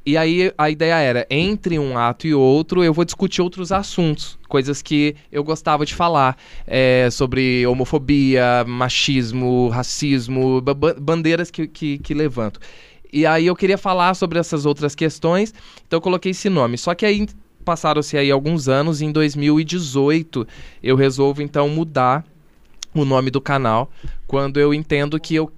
E 0.04 0.18
aí 0.18 0.52
a 0.58 0.70
ideia 0.70 0.96
era, 0.96 1.28
entre 1.30 1.78
um 1.78 1.96
ato 1.96 2.26
e 2.26 2.34
outro, 2.34 2.84
eu 2.84 2.92
vou 2.92 3.06
discutir 3.06 3.42
outros 3.42 3.72
assuntos, 3.72 4.38
coisas 4.50 4.82
que 4.82 5.16
eu 5.32 5.44
gostava 5.44 5.86
de 5.86 5.94
falar, 5.94 6.36
é, 6.66 7.08
sobre 7.12 7.66
homofobia, 7.68 8.66
machismo, 8.68 9.68
racismo, 9.70 10.60
ba- 10.60 10.74
ba- 10.74 10.96
bandeiras 11.00 11.52
que, 11.52 11.68
que, 11.68 12.00
que 12.00 12.14
levanto. 12.16 12.60
E 13.14 13.28
aí 13.28 13.46
eu 13.46 13.56
queria 13.56 13.78
falar 13.78 14.16
sobre 14.16 14.40
essas 14.40 14.66
outras 14.66 14.96
questões, 14.96 15.54
então 15.86 15.98
eu 15.98 16.02
coloquei 16.02 16.32
esse 16.32 16.50
nome. 16.50 16.80
Só 16.80 16.96
que 16.96 17.06
aí 17.06 17.28
passaram-se 17.64 18.18
aí 18.18 18.32
alguns 18.32 18.68
anos, 18.68 19.02
e 19.02 19.06
em 19.06 19.12
2018 19.12 20.48
eu 20.82 20.96
resolvo 20.96 21.44
então 21.44 21.70
mudar 21.70 22.26
o 22.94 23.06
nome 23.06 23.30
do 23.30 23.40
canal, 23.40 23.92
quando 24.26 24.60
eu 24.60 24.74
entendo 24.74 25.20
que 25.20 25.36
eu 25.36 25.52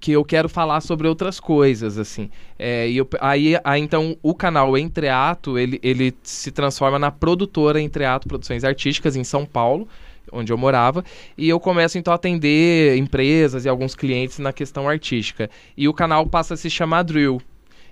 que 0.00 0.12
eu 0.12 0.24
quero 0.24 0.48
falar 0.48 0.80
sobre 0.80 1.06
outras 1.06 1.38
coisas, 1.38 1.98
assim. 1.98 2.30
É, 2.58 2.88
e 2.88 2.96
eu- 2.96 3.08
aí, 3.20 3.54
aí, 3.62 3.80
então, 3.80 4.16
o 4.22 4.34
canal 4.34 4.76
Entreato, 4.78 5.58
ele, 5.58 5.78
ele 5.82 6.14
se 6.22 6.50
transforma 6.50 6.98
na 6.98 7.10
produtora 7.10 7.80
Entreato 7.80 8.26
Produções 8.26 8.64
Artísticas, 8.64 9.14
em 9.14 9.24
São 9.24 9.44
Paulo, 9.44 9.86
onde 10.32 10.52
eu 10.52 10.56
morava, 10.56 11.04
e 11.36 11.48
eu 11.48 11.58
começo, 11.60 11.98
então, 11.98 12.12
a 12.12 12.16
atender 12.16 12.96
empresas 12.96 13.64
e 13.64 13.68
alguns 13.68 13.94
clientes 13.94 14.38
na 14.38 14.52
questão 14.52 14.88
artística. 14.88 15.50
E 15.76 15.86
o 15.88 15.92
canal 15.92 16.26
passa 16.26 16.54
a 16.54 16.56
se 16.56 16.70
chamar 16.70 17.02
Drill. 17.02 17.40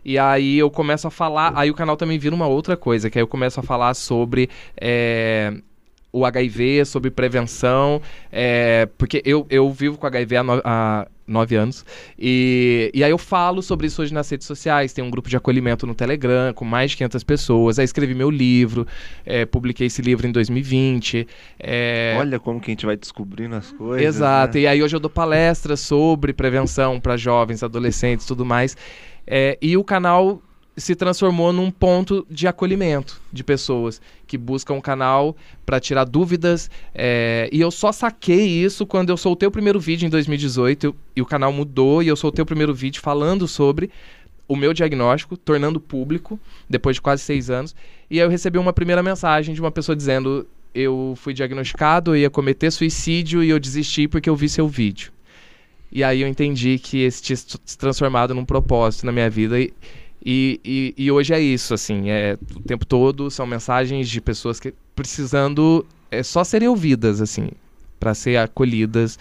E 0.05 0.19
aí 0.19 0.57
eu 0.57 0.71
começo 0.71 1.07
a 1.07 1.11
falar, 1.11 1.53
aí 1.57 1.71
o 1.71 1.75
canal 1.75 1.97
também 1.97 2.19
vira 2.19 2.35
uma 2.35 2.47
outra 2.47 2.77
coisa, 2.77 3.11
que 3.11 3.19
aí 3.19 3.23
eu 3.23 3.27
começo 3.27 3.61
a 3.61 3.63
falar 3.63 3.93
sobre 3.95 4.49
é, 4.81 5.53
o 6.13 6.25
HIV, 6.25 6.85
sobre 6.87 7.11
prevenção, 7.11 8.01
é, 8.33 8.89
porque 8.97 9.21
eu, 9.25 9.47
eu 9.51 9.71
vivo 9.71 9.99
com 9.99 10.07
HIV 10.07 10.37
há 10.65 11.07
nove 11.29 11.55
anos, 11.55 11.85
e, 12.19 12.91
e 12.95 13.05
aí 13.05 13.11
eu 13.11 13.19
falo 13.19 13.63
sobre 13.63 13.87
isso 13.87 14.03
hoje 14.03 14.13
nas 14.13 14.29
redes 14.31 14.47
sociais, 14.47 14.93
tem 14.93 15.05
um 15.05 15.11
grupo 15.11 15.29
de 15.29 15.37
acolhimento 15.37 15.87
no 15.87 15.95
Telegram 15.95 16.53
com 16.55 16.65
mais 16.65 16.93
de 16.93 16.97
500 16.97 17.25
pessoas, 17.25 17.79
aí 17.79 17.85
escrevi 17.85 18.15
meu 18.15 18.31
livro, 18.31 18.87
é, 19.25 19.45
publiquei 19.45 19.87
esse 19.87 20.03
livro 20.03 20.27
em 20.27 20.33
2020, 20.33 21.27
é, 21.61 22.17
Olha 22.19 22.39
como 22.39 22.61
que 22.61 22.71
a 22.71 22.73
gente 22.73 22.87
vai 22.87 22.97
descobrindo 22.97 23.57
as 23.57 23.71
coisas. 23.73 24.17
Exato, 24.17 24.57
né? 24.57 24.63
e 24.63 24.67
aí 24.67 24.83
hoje 24.83 24.97
eu 24.97 25.01
dou 25.01 25.11
palestras 25.11 25.81
sobre 25.81 26.33
prevenção 26.33 26.99
para 26.99 27.17
jovens, 27.17 27.63
adolescentes 27.63 28.25
e 28.25 28.29
tudo 28.29 28.45
mais. 28.45 28.77
É, 29.27 29.59
e 29.61 29.77
o 29.77 29.85
canal 29.85 30.43
se 30.79 30.95
transformou 30.95 31.53
num 31.53 31.71
ponto 31.71 32.27
de 32.31 32.47
acolhimento 32.47 33.21
de 33.33 33.43
pessoas 33.43 34.01
que 34.27 34.39
buscam 34.39 34.75
um 34.75 34.81
canal 34.81 35.37
para 35.67 35.81
tirar 35.81 36.05
dúvidas. 36.05 36.71
é, 36.95 37.49
e 37.53 37.61
eu 37.61 37.71
só 37.71 37.91
saquei 37.93 38.47
isso 38.47 38.87
quando 38.87 39.11
eu 39.11 39.17
soltei 39.17 39.47
o 39.47 39.51
primeiro 39.51 39.81
vídeo 39.81 40.07
em 40.07 40.11
2018 40.11 40.85
eu- 40.85 40.97
e 41.17 41.23
o 41.23 41.27
canal 41.27 41.53
mudou 41.53 42.03
e 42.03 42.09
eu 42.09 42.17
soltei 42.17 42.43
o 42.43 42.47
primeiro 42.47 42.75
vídeo 42.75 43.01
falando 43.03 43.47
sobre 43.49 43.91
o 44.47 44.57
meu 44.57 44.73
diagnóstico, 44.73 45.37
tornando 45.37 45.79
público, 45.79 46.41
depois 46.71 46.97
de 46.97 47.03
quase 47.03 47.23
seis 47.23 47.51
anos. 47.51 47.77
E 48.11 48.19
aí 48.19 48.25
eu 48.27 48.31
recebi 48.31 48.57
uma 48.59 48.73
primeira 48.73 49.03
mensagem 49.03 49.55
de 49.55 49.61
uma 49.61 49.71
pessoa 49.71 49.95
dizendo: 49.95 50.47
Eu 50.75 51.15
fui 51.17 51.35
diagnosticado, 51.35 52.13
eu 52.13 52.17
ia 52.17 52.31
cometer 52.31 52.71
suicídio 52.71 53.45
e 53.45 53.51
eu 53.51 53.59
desisti 53.59 54.09
porque 54.09 54.31
eu 54.31 54.35
vi 54.37 54.49
seu 54.49 54.67
vídeo. 54.67 55.13
E 55.93 56.03
aí 56.05 56.21
eu 56.23 56.29
entendi 56.29 56.79
que 56.79 56.99
esse 57.03 57.23
tinha 57.23 57.37
se 57.37 57.77
transformado 57.79 58.35
num 58.35 58.45
propósito 58.45 59.05
na 59.07 59.13
minha 59.13 59.29
vida. 59.29 59.61
E, 59.61 59.73
e, 60.25 60.61
e, 60.65 60.95
e 61.05 61.11
hoje 61.11 61.33
é 61.33 61.41
isso, 61.41 61.75
assim, 61.75 62.11
é, 62.11 62.37
o 62.57 62.61
tempo 62.61 62.85
todo 62.85 63.31
são 63.31 63.47
mensagens 63.47 64.09
de 64.09 64.21
pessoas 64.21 64.59
que 64.59 64.75
precisando 64.95 65.87
é, 66.11 66.23
só 66.23 66.43
serem 66.43 66.69
ouvidas, 66.69 67.21
assim, 67.21 67.51
para 68.01 68.15
ser 68.15 68.37
acolhidas. 68.37 69.19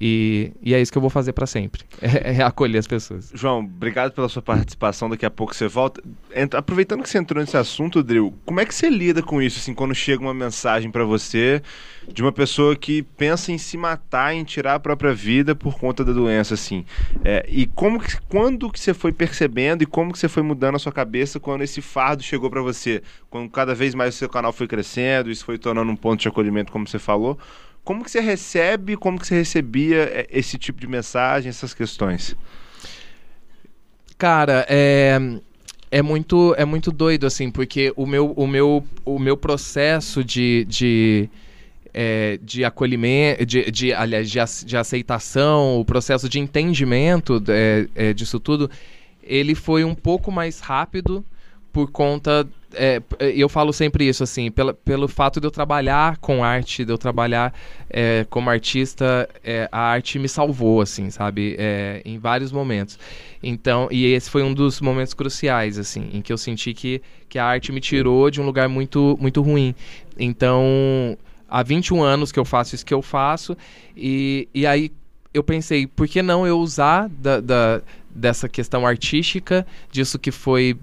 E, 0.00 0.52
e 0.62 0.72
é 0.72 0.80
isso 0.80 0.90
que 0.90 0.96
eu 0.96 1.02
vou 1.02 1.10
fazer 1.10 1.34
para 1.34 1.46
sempre, 1.46 1.82
é, 2.00 2.38
é 2.38 2.42
acolher 2.42 2.78
as 2.78 2.86
pessoas. 2.86 3.30
João, 3.34 3.58
obrigado 3.58 4.12
pela 4.12 4.28
sua 4.30 4.40
participação. 4.40 5.10
Daqui 5.10 5.26
a 5.26 5.30
pouco 5.30 5.54
você 5.54 5.68
volta. 5.68 6.02
Entra- 6.34 6.58
aproveitando 6.60 7.02
que 7.02 7.08
você 7.10 7.18
entrou 7.18 7.40
nesse 7.40 7.56
assunto, 7.56 8.02
Drill, 8.02 8.32
como 8.46 8.60
é 8.60 8.64
que 8.64 8.74
você 8.74 8.88
lida 8.88 9.22
com 9.22 9.42
isso, 9.42 9.58
assim, 9.58 9.74
quando 9.74 9.94
chega 9.94 10.22
uma 10.22 10.32
mensagem 10.32 10.90
pra 10.90 11.04
você 11.04 11.60
de 12.10 12.22
uma 12.22 12.32
pessoa 12.32 12.74
que 12.74 13.02
pensa 13.02 13.52
em 13.52 13.58
se 13.58 13.76
matar, 13.76 14.34
em 14.34 14.42
tirar 14.42 14.76
a 14.76 14.80
própria 14.80 15.12
vida 15.12 15.54
por 15.54 15.78
conta 15.78 16.02
da 16.02 16.12
doença, 16.12 16.54
assim? 16.54 16.84
É, 17.22 17.44
e 17.48 17.66
como 17.66 18.00
que, 18.00 18.18
quando 18.22 18.70
que 18.70 18.80
você 18.80 18.94
foi 18.94 19.12
percebendo 19.12 19.82
e 19.82 19.86
como 19.86 20.12
que 20.12 20.18
você 20.18 20.28
foi 20.28 20.42
mudando 20.42 20.76
a 20.76 20.78
sua 20.78 20.92
cabeça 20.92 21.38
quando 21.38 21.62
esse 21.62 21.82
fardo 21.82 22.22
chegou 22.22 22.48
pra 22.48 22.62
você? 22.62 23.02
Quando 23.28 23.50
cada 23.50 23.74
vez 23.74 23.94
mais 23.94 24.14
o 24.14 24.18
seu 24.18 24.28
canal 24.30 24.52
foi 24.52 24.66
crescendo, 24.66 25.30
isso 25.30 25.44
foi 25.44 25.58
tornando 25.58 25.92
um 25.92 25.96
ponto 25.96 26.20
de 26.20 26.28
acolhimento, 26.28 26.72
como 26.72 26.88
você 26.88 26.98
falou. 26.98 27.38
Como 27.84 28.04
que 28.04 28.10
você 28.10 28.20
recebe, 28.20 28.96
como 28.96 29.18
que 29.18 29.26
você 29.26 29.34
recebia 29.34 30.02
é, 30.02 30.26
esse 30.30 30.58
tipo 30.58 30.80
de 30.80 30.86
mensagem, 30.86 31.48
essas 31.48 31.74
questões? 31.74 32.36
Cara, 34.18 34.66
é, 34.68 35.18
é 35.90 36.02
muito 36.02 36.54
é 36.58 36.64
muito 36.64 36.92
doido 36.92 37.26
assim, 37.26 37.50
porque 37.50 37.92
o 37.96 38.06
meu 38.06 38.32
o 38.32 38.46
meu 38.46 38.84
o 39.04 39.18
meu 39.18 39.36
processo 39.36 40.22
de, 40.22 40.64
de 40.68 41.30
é, 41.92 42.38
de 42.42 42.64
acolhimento, 42.64 43.44
de, 43.44 43.70
de, 43.70 43.92
aliás, 43.92 44.30
de, 44.30 44.38
de 44.64 44.76
aceitação, 44.76 45.80
o 45.80 45.84
processo 45.84 46.28
de 46.28 46.38
entendimento 46.38 47.42
é, 47.48 47.88
é, 47.94 48.12
disso 48.12 48.38
tudo, 48.38 48.70
ele 49.22 49.54
foi 49.54 49.84
um 49.84 49.94
pouco 49.94 50.30
mais 50.30 50.60
rápido 50.60 51.24
por 51.72 51.90
conta. 51.90 52.46
é, 52.74 53.02
eu 53.18 53.48
falo 53.48 53.72
sempre 53.72 54.06
isso, 54.08 54.22
assim, 54.22 54.50
pela, 54.50 54.72
pelo 54.72 55.08
fato 55.08 55.40
de 55.40 55.46
eu 55.46 55.50
trabalhar 55.50 56.18
com 56.18 56.42
arte, 56.44 56.84
de 56.84 56.92
eu 56.92 56.98
trabalhar 56.98 57.52
é, 57.88 58.26
como 58.30 58.48
artista, 58.50 59.28
é, 59.42 59.68
a 59.72 59.80
arte 59.80 60.18
me 60.18 60.28
salvou, 60.28 60.80
assim, 60.80 61.10
sabe? 61.10 61.56
É, 61.58 62.00
em 62.04 62.18
vários 62.18 62.52
momentos. 62.52 62.98
Então, 63.42 63.88
e 63.90 64.04
esse 64.06 64.30
foi 64.30 64.42
um 64.42 64.52
dos 64.54 64.80
momentos 64.80 65.14
cruciais, 65.14 65.78
assim, 65.78 66.10
em 66.12 66.20
que 66.22 66.32
eu 66.32 66.38
senti 66.38 66.74
que, 66.74 67.02
que 67.28 67.38
a 67.38 67.44
arte 67.44 67.72
me 67.72 67.80
tirou 67.80 68.30
de 68.30 68.40
um 68.40 68.44
lugar 68.46 68.68
muito, 68.68 69.16
muito 69.20 69.40
ruim. 69.42 69.74
Então, 70.18 71.16
há 71.48 71.62
21 71.62 72.02
anos 72.02 72.30
que 72.30 72.38
eu 72.38 72.44
faço 72.44 72.74
isso 72.74 72.84
que 72.86 72.94
eu 72.94 73.02
faço, 73.02 73.56
e, 73.96 74.48
e 74.54 74.66
aí 74.66 74.92
eu 75.32 75.42
pensei, 75.44 75.86
por 75.86 76.08
que 76.08 76.22
não 76.22 76.46
eu 76.46 76.58
usar 76.58 77.08
da, 77.08 77.40
da- 77.40 77.82
dessa 78.14 78.48
questão 78.48 78.86
artística, 78.86 79.66
disso 79.90 80.18
que 80.18 80.30
foi 80.30 80.76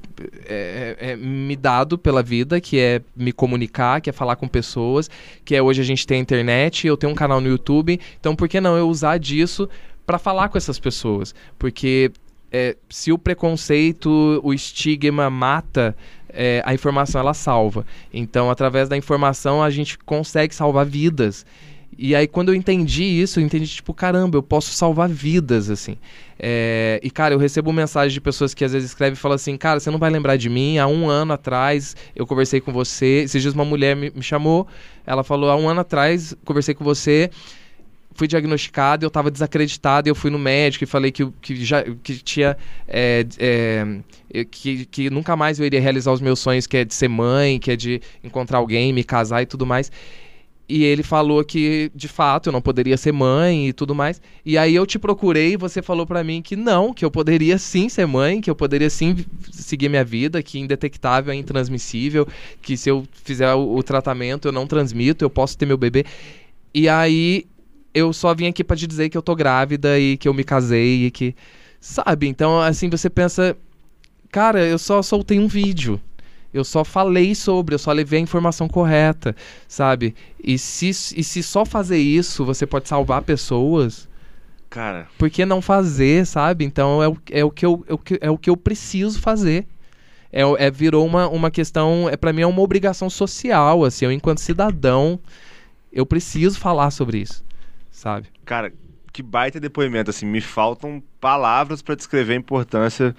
é, 0.46 0.96
é, 1.00 1.16
me 1.16 1.56
dado 1.56 1.98
pela 1.98 2.24
vida, 2.24 2.62
que 2.62 2.80
é 2.80 3.02
me 3.16 3.32
comunicar, 3.32 4.02
que 4.02 4.10
é 4.10 4.14
falar 4.14 4.36
com 4.36 4.48
pessoas, 4.48 5.10
que 5.44 5.56
é 5.56 5.62
hoje 5.62 5.82
a 5.82 5.86
gente 5.86 6.08
tem 6.08 6.18
a 6.18 6.22
internet, 6.22 6.88
eu 6.88 6.98
tenho 6.98 7.12
um 7.12 7.16
canal 7.16 7.42
no 7.42 7.48
YouTube, 7.48 8.00
então 8.20 8.36
por 8.36 8.48
que 8.48 8.62
não 8.62 8.78
eu 8.78 8.88
usar 8.88 9.18
disso 9.18 9.70
para 10.06 10.18
falar 10.18 10.50
com 10.50 10.58
essas 10.58 10.80
pessoas? 10.80 11.36
Porque 11.60 12.12
é, 12.52 12.78
se 12.90 13.12
o 13.12 13.18
preconceito, 13.18 14.40
o 14.44 14.54
estigma 14.54 15.30
mata, 15.30 15.96
é, 16.30 16.62
a 16.66 16.74
informação 16.74 17.20
ela 17.20 17.34
salva. 17.34 17.86
Então, 18.14 18.50
através 18.50 18.88
da 18.88 18.96
informação, 18.96 19.62
a 19.62 19.70
gente 19.70 19.98
consegue 19.98 20.54
salvar 20.54 20.86
vidas. 20.86 21.46
E 21.98 22.16
aí, 22.16 22.28
quando 22.28 22.50
eu 22.50 22.56
entendi 22.56 23.04
isso, 23.04 23.40
eu 23.40 23.44
entendi, 23.44 23.68
tipo, 23.68 23.94
caramba, 23.94 24.38
eu 24.38 24.44
posso 24.44 24.72
salvar 24.72 25.10
vidas, 25.10 25.70
assim. 25.70 25.98
É, 26.38 27.00
e, 27.02 27.10
cara, 27.10 27.34
eu 27.34 27.40
recebo 27.40 27.74
mensagem 27.74 28.14
de 28.14 28.22
pessoas 28.22 28.54
que 28.54 28.64
às 28.64 28.74
vezes 28.74 28.90
escrevem 28.90 29.14
e 29.14 29.18
falam 29.18 29.36
assim, 29.36 29.58
cara, 29.58 29.80
você 29.80 29.90
não 29.90 29.98
vai 29.98 30.12
lembrar 30.12 30.38
de 30.38 30.50
mim, 30.50 30.78
há 30.78 30.86
um 30.86 31.10
ano 31.10 31.34
atrás 31.34 31.96
eu 32.16 32.28
conversei 32.28 32.62
com 32.62 32.72
você, 32.72 33.24
esses 33.24 33.42
dias 33.42 33.56
uma 33.56 33.66
mulher 33.66 33.96
me, 33.96 34.12
me 34.12 34.22
chamou, 34.22 34.68
ela 35.06 35.24
falou, 35.24 35.50
há 35.50 35.56
um 35.56 35.68
ano 35.68 35.80
atrás 35.80 36.36
conversei 36.46 36.76
com 36.76 36.84
você, 36.84 37.32
fui 38.18 38.28
diagnosticado, 38.28 39.06
eu 39.06 39.08
estava 39.08 39.32
desacreditado, 39.32 40.10
eu 40.10 40.16
fui 40.16 40.30
no 40.30 40.40
médico 40.40 40.84
e 40.84 40.88
falei 40.88 41.12
que, 41.12 41.26
que 41.42 41.64
já 41.64 41.84
que 41.84 42.18
tinha 42.18 42.58
é, 42.88 43.26
é, 43.40 44.44
que, 44.46 44.86
que 44.86 45.10
nunca 45.10 45.36
mais 45.36 45.60
eu 45.60 45.66
iria 45.66 45.80
realizar 45.80 46.12
os 46.12 46.20
meus 46.20 46.40
sonhos, 46.40 46.66
que 46.66 46.78
é 46.78 46.84
de 46.84 46.96
ser 46.96 47.08
mãe, 47.08 47.60
que 47.60 47.72
é 47.72 47.76
de 47.76 48.02
encontrar 48.24 48.58
alguém, 48.58 48.92
me 48.92 49.04
casar 49.04 49.44
e 49.44 49.46
tudo 49.46 49.66
mais. 49.66 49.92
E 50.70 50.84
ele 50.84 51.02
falou 51.02 51.44
que, 51.46 51.90
de 51.96 52.08
fato, 52.08 52.50
eu 52.50 52.54
não 52.54 52.62
poderia 52.62 52.98
ser 52.98 53.14
mãe 53.14 53.70
e 53.70 53.74
tudo 53.74 53.96
mais. 53.96 54.22
E 54.46 54.58
aí 54.58 54.76
eu 54.76 54.86
te 54.86 55.00
procurei 55.00 55.54
e 55.54 55.58
você 55.58 55.82
falou 55.82 56.06
para 56.06 56.24
mim 56.24 56.42
que 56.42 56.58
não, 56.58 56.94
que 56.94 57.06
eu 57.06 57.12
poderia 57.12 57.58
sim 57.58 57.88
ser 57.88 58.06
mãe, 58.06 58.42
que 58.42 58.50
eu 58.50 58.56
poderia 58.56 58.90
sim 58.90 59.16
seguir 59.50 59.88
minha 59.88 60.04
vida, 60.04 60.44
que 60.44 60.60
indetectável 60.60 61.32
é 61.32 61.36
intransmissível, 61.38 62.28
que 62.62 62.76
se 62.76 62.90
eu 62.90 63.08
fizer 63.24 63.54
o, 63.54 63.78
o 63.78 63.84
tratamento 63.84 64.50
eu 64.50 64.52
não 64.52 64.68
transmito, 64.68 65.24
eu 65.24 65.30
posso 65.30 65.58
ter 65.58 65.66
meu 65.66 65.78
bebê. 65.78 66.06
E 66.74 66.90
aí 66.90 67.46
eu 67.94 68.12
só 68.12 68.36
vim 68.36 68.48
aqui 68.48 68.64
para 68.64 68.76
te 68.76 68.86
dizer 68.86 69.10
que 69.10 69.18
eu 69.18 69.22
tô 69.22 69.36
grávida 69.36 69.98
e 69.98 70.18
que 70.18 70.28
eu 70.28 70.34
me 70.34 70.44
casei 70.44 71.06
e 71.06 71.12
que. 71.12 71.34
Sabe? 71.80 72.28
Então, 72.28 72.60
assim, 72.60 72.90
você 72.90 73.10
pensa. 73.10 73.56
Cara, 74.30 74.66
eu 74.66 74.78
só 74.78 75.02
soltei 75.02 75.40
um 75.40 75.48
vídeo. 75.48 76.00
Eu 76.54 76.64
só 76.64 76.84
falei 76.84 77.36
sobre, 77.36 77.76
eu 77.76 77.80
só 77.80 77.92
levei 77.92 78.20
a 78.20 78.24
informação 78.24 78.68
correta, 78.68 79.36
sabe? 79.68 80.16
E 80.42 80.58
se, 80.58 80.90
e 80.90 81.24
se 81.24 81.44
só 81.44 81.66
fazer 81.66 81.98
isso 81.98 82.46
você 82.46 82.66
pode 82.66 82.88
salvar 82.88 83.22
pessoas. 83.22 84.08
Cara. 84.70 85.08
Por 85.18 85.30
que 85.30 85.46
não 85.46 85.62
fazer, 85.62 86.26
sabe? 86.26 86.66
Então 86.66 87.02
é 87.04 87.08
o, 87.08 87.18
é 87.32 87.46
o, 87.46 87.52
que, 87.52 87.66
eu, 87.66 87.86
é 87.88 87.94
o, 87.94 87.98
que, 87.98 88.18
é 88.22 88.32
o 88.32 88.38
que 88.38 88.50
eu 88.50 88.58
preciso 88.58 89.20
fazer. 89.20 89.66
É, 90.32 90.42
é 90.42 90.72
virou 90.72 91.06
uma, 91.06 91.28
uma 91.28 91.52
questão. 91.52 92.10
É 92.10 92.18
para 92.18 92.34
mim 92.34 92.42
é 92.42 92.48
uma 92.48 92.62
obrigação 92.62 93.10
social, 93.10 93.84
assim. 93.84 94.06
Eu, 94.06 94.12
enquanto 94.12 94.40
cidadão, 94.40 95.20
eu 95.92 96.06
preciso 96.06 96.60
falar 96.60 96.92
sobre 96.92 97.20
isso, 97.20 97.44
sabe? 97.92 98.28
Cara, 98.46 98.74
que 99.12 99.24
baita 99.24 99.60
depoimento, 99.60 100.10
assim. 100.10 100.26
Me 100.26 100.42
faltam 100.42 101.02
palavras 101.20 101.82
para 101.82 101.96
descrever 101.96 102.34
a 102.34 102.38
importância 102.38 103.16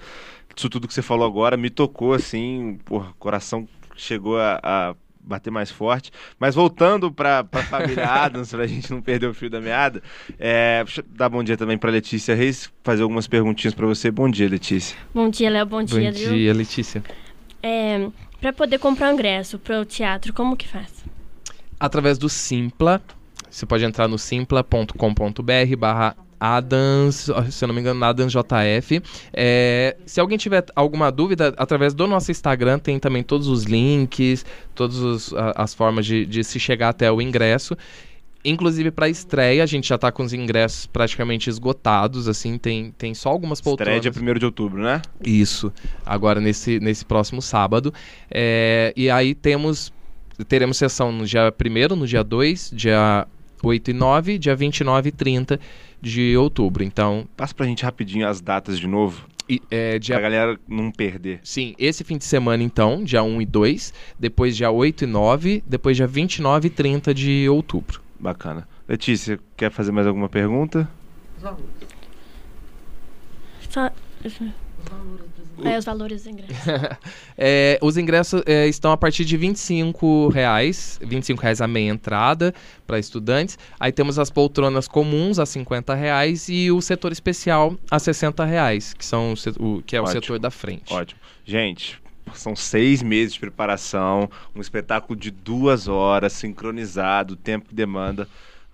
isso 0.59 0.69
tudo 0.69 0.87
que 0.87 0.93
você 0.93 1.01
falou 1.01 1.25
agora 1.25 1.55
me 1.55 1.69
tocou 1.69 2.13
assim, 2.13 2.79
o 2.89 2.99
coração 3.17 3.67
chegou 3.95 4.37
a, 4.37 4.59
a 4.61 4.95
bater 5.21 5.51
mais 5.51 5.71
forte. 5.71 6.11
Mas 6.37 6.55
voltando 6.55 7.11
para 7.11 7.45
a 7.51 7.63
família 7.63 8.05
Adams, 8.09 8.49
para 8.49 8.63
a 8.63 8.67
gente 8.67 8.91
não 8.91 9.01
perder 9.01 9.27
o 9.27 9.33
fio 9.33 9.49
da 9.49 9.61
meada, 9.61 10.01
é, 10.37 10.83
dar 11.07 11.29
bom 11.29 11.43
dia 11.43 11.55
também 11.55 11.77
para 11.77 11.91
Letícia 11.91 12.35
Reis, 12.35 12.69
fazer 12.83 13.03
algumas 13.03 13.27
perguntinhas 13.27 13.73
para 13.73 13.85
você. 13.85 14.11
Bom 14.11 14.29
dia, 14.29 14.49
Letícia. 14.49 14.97
Bom 15.13 15.29
dia, 15.29 15.49
Léo. 15.49 15.65
Bom 15.65 15.83
dia, 15.83 16.11
Bom 16.11 16.17
dia, 16.17 16.53
Letícia. 16.53 17.03
É, 17.63 18.09
para 18.41 18.51
poder 18.51 18.79
comprar 18.79 19.13
ingresso 19.13 19.57
para 19.59 19.79
o 19.79 19.85
teatro, 19.85 20.33
como 20.33 20.57
que 20.57 20.67
faz? 20.67 21.05
Através 21.79 22.17
do 22.17 22.27
Simpla. 22.27 23.01
Você 23.49 23.65
pode 23.65 23.83
entrar 23.83 24.07
no 24.07 24.17
simpla.com.br 24.17 25.75
barra 25.77 26.15
Adams, 26.39 27.29
se 27.51 27.63
eu 27.63 27.67
não 27.67 27.75
me 27.75 27.81
engano, 27.81 28.03
Adams 28.05 28.31
JF. 28.31 29.01
É, 29.33 29.97
se 30.05 30.19
alguém 30.19 30.37
tiver 30.37 30.65
alguma 30.75 31.11
dúvida, 31.11 31.53
através 31.57 31.93
do 31.93 32.07
nosso 32.07 32.31
Instagram 32.31 32.79
tem 32.79 32.97
também 32.99 33.23
todos 33.23 33.47
os 33.47 33.63
links, 33.63 34.45
todas 34.73 35.33
as 35.55 35.73
formas 35.73 36.05
de, 36.05 36.25
de 36.25 36.43
se 36.43 36.59
chegar 36.59 36.89
até 36.89 37.11
o 37.11 37.21
ingresso. 37.21 37.75
Inclusive 38.43 38.89
para 38.89 39.09
estreia, 39.09 39.61
a 39.61 39.65
gente 39.65 39.89
já 39.89 39.95
está 39.95 40.13
com 40.13 40.23
os 40.23 40.31
ingressos 40.31 40.85
praticamente 40.85 41.49
esgotados, 41.49 42.25
assim, 42.25 42.57
tem, 42.57 42.93
tem 42.97 43.13
só 43.13 43.27
algumas 43.27 43.59
poltronas. 43.59 43.97
Estreia 43.97 44.13
dia 44.13 44.33
1 44.35 44.39
de 44.39 44.45
outubro, 44.45 44.81
né? 44.81 45.01
Isso, 45.21 45.73
agora 46.05 46.39
nesse, 46.39 46.79
nesse 46.79 47.03
próximo 47.03 47.41
sábado. 47.41 47.93
É, 48.31 48.93
e 48.95 49.09
aí 49.09 49.35
temos, 49.35 49.91
teremos 50.47 50.77
sessão 50.77 51.11
no 51.11 51.25
dia 51.25 51.53
1 51.53 51.95
no 51.97 52.07
dia 52.07 52.23
2, 52.23 52.71
dia 52.73 53.27
8 53.61 53.91
e 53.91 53.93
9, 53.93 54.37
dia 54.37 54.55
29 54.55 55.09
e 55.09 55.11
30 55.11 55.59
de 56.01 56.35
outubro. 56.37 56.83
Então. 56.83 57.27
Passa 57.35 57.53
pra 57.53 57.65
gente 57.65 57.83
rapidinho 57.83 58.27
as 58.27 58.41
datas 58.41 58.79
de 58.79 58.87
novo. 58.87 59.27
E, 59.49 59.61
é, 59.71 59.97
dia... 59.97 60.15
Pra 60.15 60.21
galera 60.21 60.59
não 60.67 60.91
perder. 60.91 61.39
Sim, 61.43 61.73
esse 61.79 62.03
fim 62.03 62.17
de 62.17 62.25
semana, 62.25 62.61
então, 62.61 63.03
dia 63.03 63.23
1 63.23 63.41
e 63.41 63.45
2, 63.45 63.93
depois 64.19 64.55
dia 64.55 64.69
8 64.69 65.05
e 65.05 65.07
9, 65.07 65.63
depois 65.65 65.97
dia 65.97 66.05
29 66.05 66.67
e 66.67 66.69
30 66.69 67.13
de 67.13 67.49
outubro. 67.49 67.99
Bacana. 68.19 68.67
Letícia, 68.87 69.39
quer 69.57 69.71
fazer 69.71 69.91
mais 69.91 70.05
alguma 70.05 70.29
pergunta? 70.29 70.87
Valores. 71.39 71.65
Só... 73.69 73.91
Os 74.81 74.89
valores 74.89 75.29
é, 75.63 75.77
os 75.77 75.85
valores 75.85 76.23
dos 76.23 76.31
ingressos. 76.31 76.55
é, 77.37 77.79
os 77.81 77.97
ingressos 77.97 78.41
é, 78.45 78.67
estão 78.67 78.91
a 78.91 78.97
partir 78.97 79.25
de 79.25 79.35
25 79.35 80.29
reais, 80.29 80.99
25 81.01 81.41
reais 81.41 81.61
a 81.61 81.67
meia 81.67 81.89
entrada 81.89 82.53
para 82.87 82.99
estudantes. 82.99 83.57
Aí 83.79 83.91
temos 83.91 84.17
as 84.17 84.29
poltronas 84.29 84.87
comuns 84.87 85.39
a 85.39 85.45
50 85.45 85.93
reais 85.95 86.47
e 86.49 86.71
o 86.71 86.81
setor 86.81 87.11
especial 87.11 87.75
a 87.89 87.99
60 87.99 88.45
reais, 88.45 88.93
que, 88.93 89.05
são 89.05 89.33
o, 89.59 89.77
o 89.77 89.81
que 89.81 89.95
é 89.95 90.01
Ótimo. 90.01 90.17
o 90.17 90.21
setor 90.21 90.39
da 90.39 90.51
frente. 90.51 90.93
Ótimo. 90.93 91.19
Gente, 91.45 92.01
são 92.33 92.55
seis 92.55 93.01
meses 93.01 93.33
de 93.33 93.39
preparação, 93.39 94.29
um 94.55 94.61
espetáculo 94.61 95.19
de 95.19 95.31
duas 95.31 95.87
horas, 95.87 96.33
sincronizado, 96.33 97.35
tempo 97.35 97.69
que 97.69 97.75
demanda 97.75 98.27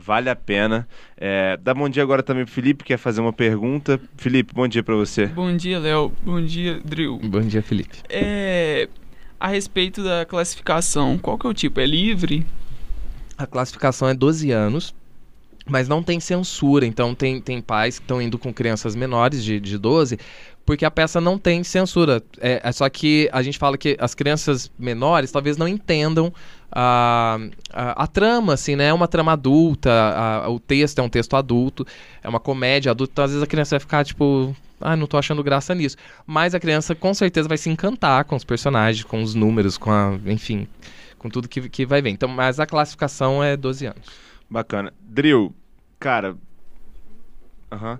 vale 0.05 0.29
a 0.29 0.35
pena. 0.35 0.87
É, 1.17 1.57
dá 1.57 1.73
bom 1.73 1.89
dia 1.89 2.03
agora 2.03 2.21
também 2.21 2.45
pro 2.45 2.53
Felipe, 2.53 2.83
quer 2.83 2.97
fazer 2.97 3.21
uma 3.21 3.33
pergunta. 3.33 3.99
Felipe, 4.15 4.53
bom 4.53 4.67
dia 4.67 4.83
para 4.83 4.95
você. 4.95 5.25
Bom 5.25 5.55
dia, 5.57 5.79
Léo. 5.79 6.11
Bom 6.23 6.41
dia, 6.41 6.79
Drill. 6.85 7.17
Bom 7.23 7.41
dia, 7.41 7.63
Felipe. 7.63 7.97
É, 8.07 8.87
a 9.39 9.47
respeito 9.47 10.03
da 10.03 10.23
classificação, 10.25 11.17
qual 11.17 11.37
que 11.37 11.47
é 11.47 11.49
o 11.49 11.53
tipo? 11.53 11.79
É 11.79 11.85
livre? 11.87 12.45
A 13.37 13.47
classificação 13.47 14.07
é 14.07 14.13
12 14.13 14.51
anos, 14.51 14.93
mas 15.65 15.87
não 15.87 16.03
tem 16.03 16.19
censura. 16.19 16.85
Então, 16.85 17.15
tem, 17.15 17.41
tem 17.41 17.61
pais 17.61 17.99
que 17.99 18.03
estão 18.03 18.21
indo 18.21 18.37
com 18.37 18.53
crianças 18.53 18.95
menores 18.95 19.43
de, 19.43 19.59
de 19.59 19.77
12 19.77 20.17
porque 20.65 20.83
a 20.83 20.91
peça 20.91 21.21
não 21.21 21.37
tem 21.37 21.63
censura. 21.63 22.23
É, 22.41 22.61
é, 22.63 22.71
só 22.71 22.89
que 22.89 23.29
a 23.31 23.41
gente 23.43 23.57
fala 23.57 23.77
que 23.77 23.95
as 23.99 24.15
crianças 24.15 24.71
menores 24.79 25.31
talvez 25.31 25.57
não 25.57 25.67
entendam 25.67 26.33
a, 26.71 27.37
a, 27.71 28.03
a 28.03 28.07
trama, 28.07 28.53
assim, 28.53 28.75
né? 28.75 28.87
É 28.87 28.93
uma 28.93 29.07
trama 29.07 29.33
adulta, 29.33 29.91
a, 29.91 30.49
o 30.49 30.59
texto 30.59 30.99
é 30.99 31.03
um 31.03 31.09
texto 31.09 31.35
adulto, 31.35 31.85
é 32.23 32.27
uma 32.27 32.39
comédia 32.39 32.91
adulta, 32.91 33.11
então 33.13 33.25
às 33.25 33.31
vezes 33.31 33.43
a 33.43 33.47
criança 33.47 33.75
vai 33.75 33.79
ficar 33.79 34.03
tipo. 34.03 34.55
Ah, 34.81 34.95
não 34.95 35.07
tô 35.07 35.17
achando 35.17 35.41
graça 35.41 35.73
nisso. 35.73 35.95
Mas 36.27 36.53
a 36.53 36.59
criança 36.59 36.93
com 36.93 37.13
certeza 37.13 37.47
vai 37.47 37.57
se 37.57 37.69
encantar 37.69 38.25
com 38.25 38.35
os 38.35 38.43
personagens, 38.43 39.05
com 39.05 39.21
os 39.21 39.35
números, 39.35 39.77
com 39.77 39.91
a. 39.91 40.17
Enfim, 40.25 40.67
com 41.17 41.29
tudo 41.29 41.47
que, 41.47 41.69
que 41.69 41.85
vai 41.85 42.01
ver. 42.01 42.09
Então, 42.09 42.27
mas 42.27 42.59
a 42.59 42.65
classificação 42.65 43.43
é 43.43 43.55
12 43.55 43.85
anos. 43.85 44.25
Bacana. 44.49 44.93
Drill, 45.01 45.53
cara. 45.99 46.37
Uhum 47.71 47.97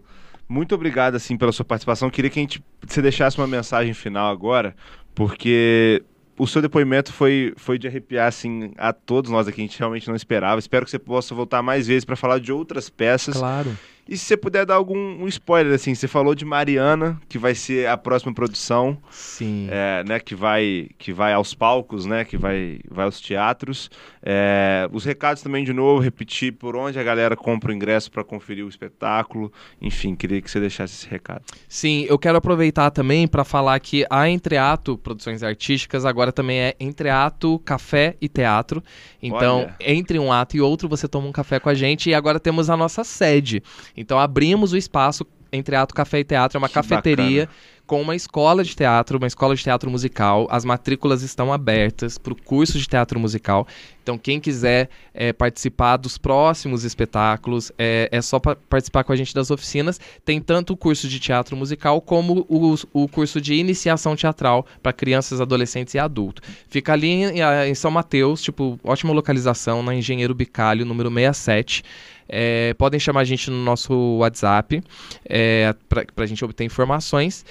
muito 0.48 0.76
obrigado 0.76 1.16
assim 1.16 1.38
pela 1.38 1.52
sua 1.52 1.66
participação. 1.66 2.10
Queria 2.10 2.30
que 2.30 2.40
a 2.40 2.42
gente, 2.42 2.64
você 2.86 3.02
deixasse 3.02 3.38
uma 3.38 3.48
mensagem 3.48 3.94
final 3.94 4.32
agora, 4.32 4.76
porque 5.14 6.04
o 6.38 6.46
seu 6.46 6.62
depoimento 6.62 7.12
foi, 7.12 7.54
foi 7.58 7.78
de 7.78 7.88
arrepiar 7.88 8.28
assim 8.28 8.72
a 8.78 8.94
todos 8.94 9.32
nós 9.32 9.48
aqui. 9.48 9.62
A 9.62 9.64
gente 9.64 9.80
realmente 9.80 10.08
não 10.08 10.16
esperava. 10.16 10.60
Espero 10.60 10.86
que 10.86 10.92
você 10.92 11.00
possa 11.00 11.34
voltar 11.34 11.62
mais 11.62 11.88
vezes 11.88 12.06
para 12.06 12.16
falar 12.16 12.40
de 12.40 12.52
outras 12.52 12.90
peças. 12.90 13.38
Claro. 13.38 13.76
E 14.08 14.16
se 14.18 14.26
você 14.26 14.38
puder 14.38 14.66
dar 14.66 14.76
algum 14.76 14.96
um 14.96 15.28
spoiler, 15.28 15.74
assim, 15.74 15.96
você 15.96 16.08
falou 16.08 16.36
de 16.36 16.46
Mariana, 16.46 17.20
que 17.28 17.40
vai 17.40 17.56
ser 17.56 17.88
a 17.88 17.98
próxima 17.98 18.34
produção. 18.34 18.98
Sim. 19.10 19.68
É, 19.72 20.04
né, 20.08 20.20
que 20.20 20.36
vai, 20.36 20.90
que 20.98 21.12
vai 21.12 21.34
aos 21.34 21.56
palcos, 21.56 22.06
né? 22.06 22.24
Que 22.24 22.38
vai, 22.38 22.80
vai 22.90 23.06
aos 23.06 23.20
teatros. 23.20 23.90
É, 24.22 24.88
os 24.92 25.04
recados 25.06 25.42
também, 25.42 25.64
de 25.64 25.74
novo, 25.74 26.02
repetir 26.02 26.54
por 26.54 26.76
onde 26.76 27.00
a 27.00 27.04
galera 27.04 27.36
compra 27.36 27.72
o 27.72 27.76
ingresso 27.76 28.12
para 28.12 28.24
conferir 28.24 28.64
o 28.64 28.70
espetáculo. 28.70 29.52
Enfim, 29.82 30.16
queria 30.16 30.42
que 30.42 30.52
você 30.52 30.60
deixasse 30.60 30.94
esse 30.94 31.08
recado. 31.08 31.44
Sim, 31.68 32.06
eu 32.08 32.20
quero 32.20 32.38
aproveitar 32.38 32.92
também 32.92 33.28
para 33.28 33.44
falar 33.44 33.80
que 33.80 34.06
a 34.10 34.30
Entreato 34.30 34.98
Produções 34.98 35.42
Artísticas 35.42 36.06
agora 36.06 36.32
também 36.32 36.60
é 36.60 36.76
Entreato 36.80 37.60
Café 37.60 38.16
e 38.22 38.30
Teatro. 38.30 38.84
Então, 39.22 39.62
Olha. 39.62 39.76
entre 39.80 40.20
um 40.20 40.32
ato 40.32 40.56
e 40.56 40.62
outro, 40.62 40.88
você 40.88 41.08
toma 41.08 41.28
um 41.28 41.32
café 41.32 41.60
com 41.60 41.70
a 41.70 41.74
gente. 41.74 42.10
E 42.10 42.14
agora 42.14 42.40
temos 42.40 42.70
a 42.70 42.78
nossa 42.78 43.04
sede. 43.04 43.64
Então 43.96 44.20
abrimos 44.20 44.74
o 44.74 44.78
espaço 44.78 45.26
entre 45.52 45.76
Ato 45.76 45.94
Café 45.94 46.20
e 46.20 46.24
Teatro, 46.24 46.58
é 46.58 46.60
uma 46.60 46.68
que 46.68 46.74
cafeteria 46.74 47.46
bacana. 47.46 47.60
com 47.86 48.02
uma 48.02 48.16
escola 48.16 48.64
de 48.64 48.76
teatro, 48.76 49.18
uma 49.18 49.28
escola 49.28 49.56
de 49.56 49.64
teatro 49.64 49.90
musical. 49.90 50.48
As 50.50 50.66
matrículas 50.66 51.22
estão 51.22 51.54
abertas 51.54 52.18
para 52.18 52.34
o 52.34 52.36
curso 52.36 52.78
de 52.78 52.88
teatro 52.88 53.20
musical. 53.20 53.68
Então, 54.04 54.18
quem 54.18 54.40
quiser 54.40 54.90
é, 55.14 55.34
participar 55.34 55.98
dos 55.98 56.18
próximos 56.18 56.84
espetáculos, 56.84 57.72
é, 57.78 58.08
é 58.12 58.22
só 58.22 58.40
participar 58.40 59.04
com 59.04 59.12
a 59.12 59.16
gente 59.16 59.34
das 59.34 59.50
oficinas. 59.50 60.00
Tem 60.24 60.40
tanto 60.40 60.74
o 60.74 60.78
curso 60.78 61.08
de 61.08 61.20
teatro 61.20 61.56
musical 61.56 62.00
como 62.02 62.46
o, 62.48 62.76
o 62.94 63.08
curso 63.08 63.42
de 63.42 63.56
iniciação 63.56 64.16
teatral 64.16 64.66
para 64.84 64.94
crianças, 64.94 65.42
adolescentes 65.42 65.94
e 65.96 66.00
adultos. 66.00 66.48
Fica 66.68 66.94
ali 66.94 67.08
em, 67.08 67.40
em 67.68 67.76
São 67.76 67.90
Mateus, 67.90 68.42
tipo, 68.42 68.80
ótima 68.84 69.12
localização, 69.12 69.82
na 69.82 69.96
Engenheiro 69.96 70.36
Bicalho, 70.36 70.86
número 70.86 71.10
67. 71.10 71.84
É, 72.28 72.74
podem 72.76 73.00
chamar 73.00 73.22
a 73.22 73.24
gente 73.24 73.50
no 73.50 73.64
nosso 73.64 74.18
WhatsApp 74.18 74.84
é, 75.26 75.74
para 75.88 76.24
a 76.24 76.26
gente 76.26 76.44
obter 76.44 76.64
informações. 76.64 77.46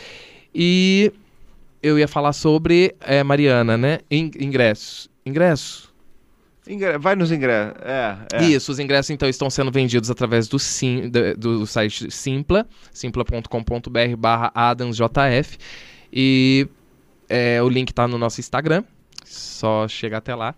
E 0.54 1.12
eu 1.82 1.98
ia 1.98 2.08
falar 2.08 2.32
sobre 2.32 2.94
é, 3.00 3.22
Mariana, 3.22 3.76
né? 3.76 4.00
ingressos. 4.10 5.10
Ingressos. 5.24 5.92
Vai 6.98 7.14
nos 7.14 7.30
ingressos. 7.30 7.74
É, 7.82 8.16
é. 8.32 8.44
Isso, 8.44 8.72
os 8.72 8.78
ingressos 8.78 9.10
então 9.10 9.28
estão 9.28 9.50
sendo 9.50 9.70
vendidos 9.70 10.10
através 10.10 10.48
do, 10.48 10.58
sim, 10.58 11.10
do, 11.10 11.58
do 11.58 11.66
site 11.66 12.10
Simpla, 12.10 12.66
simpla.com.br 12.90 14.16
barra 14.16 14.50
AdamsJF. 14.54 15.58
E 16.10 16.66
é, 17.28 17.62
o 17.62 17.68
link 17.68 17.90
está 17.90 18.08
no 18.08 18.16
nosso 18.16 18.40
Instagram, 18.40 18.82
só 19.24 19.86
chegar 19.86 20.18
até 20.18 20.34
lá. 20.34 20.54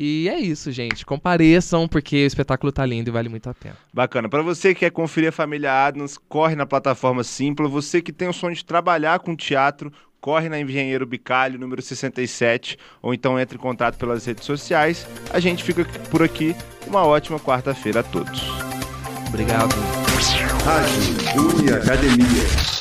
E 0.00 0.28
é 0.28 0.38
isso, 0.38 0.70
gente. 0.70 1.04
Compareçam, 1.04 1.88
porque 1.88 2.22
o 2.22 2.26
espetáculo 2.28 2.70
tá 2.70 2.86
lindo 2.86 3.10
e 3.10 3.12
vale 3.12 3.28
muito 3.28 3.50
a 3.50 3.54
pena. 3.54 3.74
Bacana. 3.92 4.28
Para 4.28 4.42
você 4.42 4.72
que 4.72 4.80
quer 4.80 4.92
conferir 4.92 5.30
a 5.30 5.32
família 5.32 5.72
Adams, 5.72 6.16
corre 6.16 6.54
na 6.54 6.64
plataforma 6.64 7.24
Simpla. 7.24 7.68
Você 7.68 8.00
que 8.00 8.12
tem 8.12 8.28
o 8.28 8.32
sonho 8.32 8.54
de 8.54 8.64
trabalhar 8.64 9.18
com 9.18 9.34
teatro, 9.34 9.92
corre 10.20 10.48
na 10.48 10.60
Engenheiro 10.60 11.04
Bicalho, 11.04 11.58
número 11.58 11.82
67, 11.82 12.78
ou 13.02 13.12
então 13.12 13.40
entre 13.40 13.58
em 13.58 13.60
contato 13.60 13.98
pelas 13.98 14.24
redes 14.24 14.44
sociais. 14.44 15.04
A 15.32 15.40
gente 15.40 15.64
fica 15.64 15.84
por 16.12 16.22
aqui. 16.22 16.54
Uma 16.86 17.04
ótima 17.04 17.40
quarta-feira 17.40 17.98
a 17.98 18.02
todos. 18.04 18.40
Obrigado. 19.26 19.74
Rádio 20.64 21.58
Uni 21.58 21.72
Academia. 21.72 22.77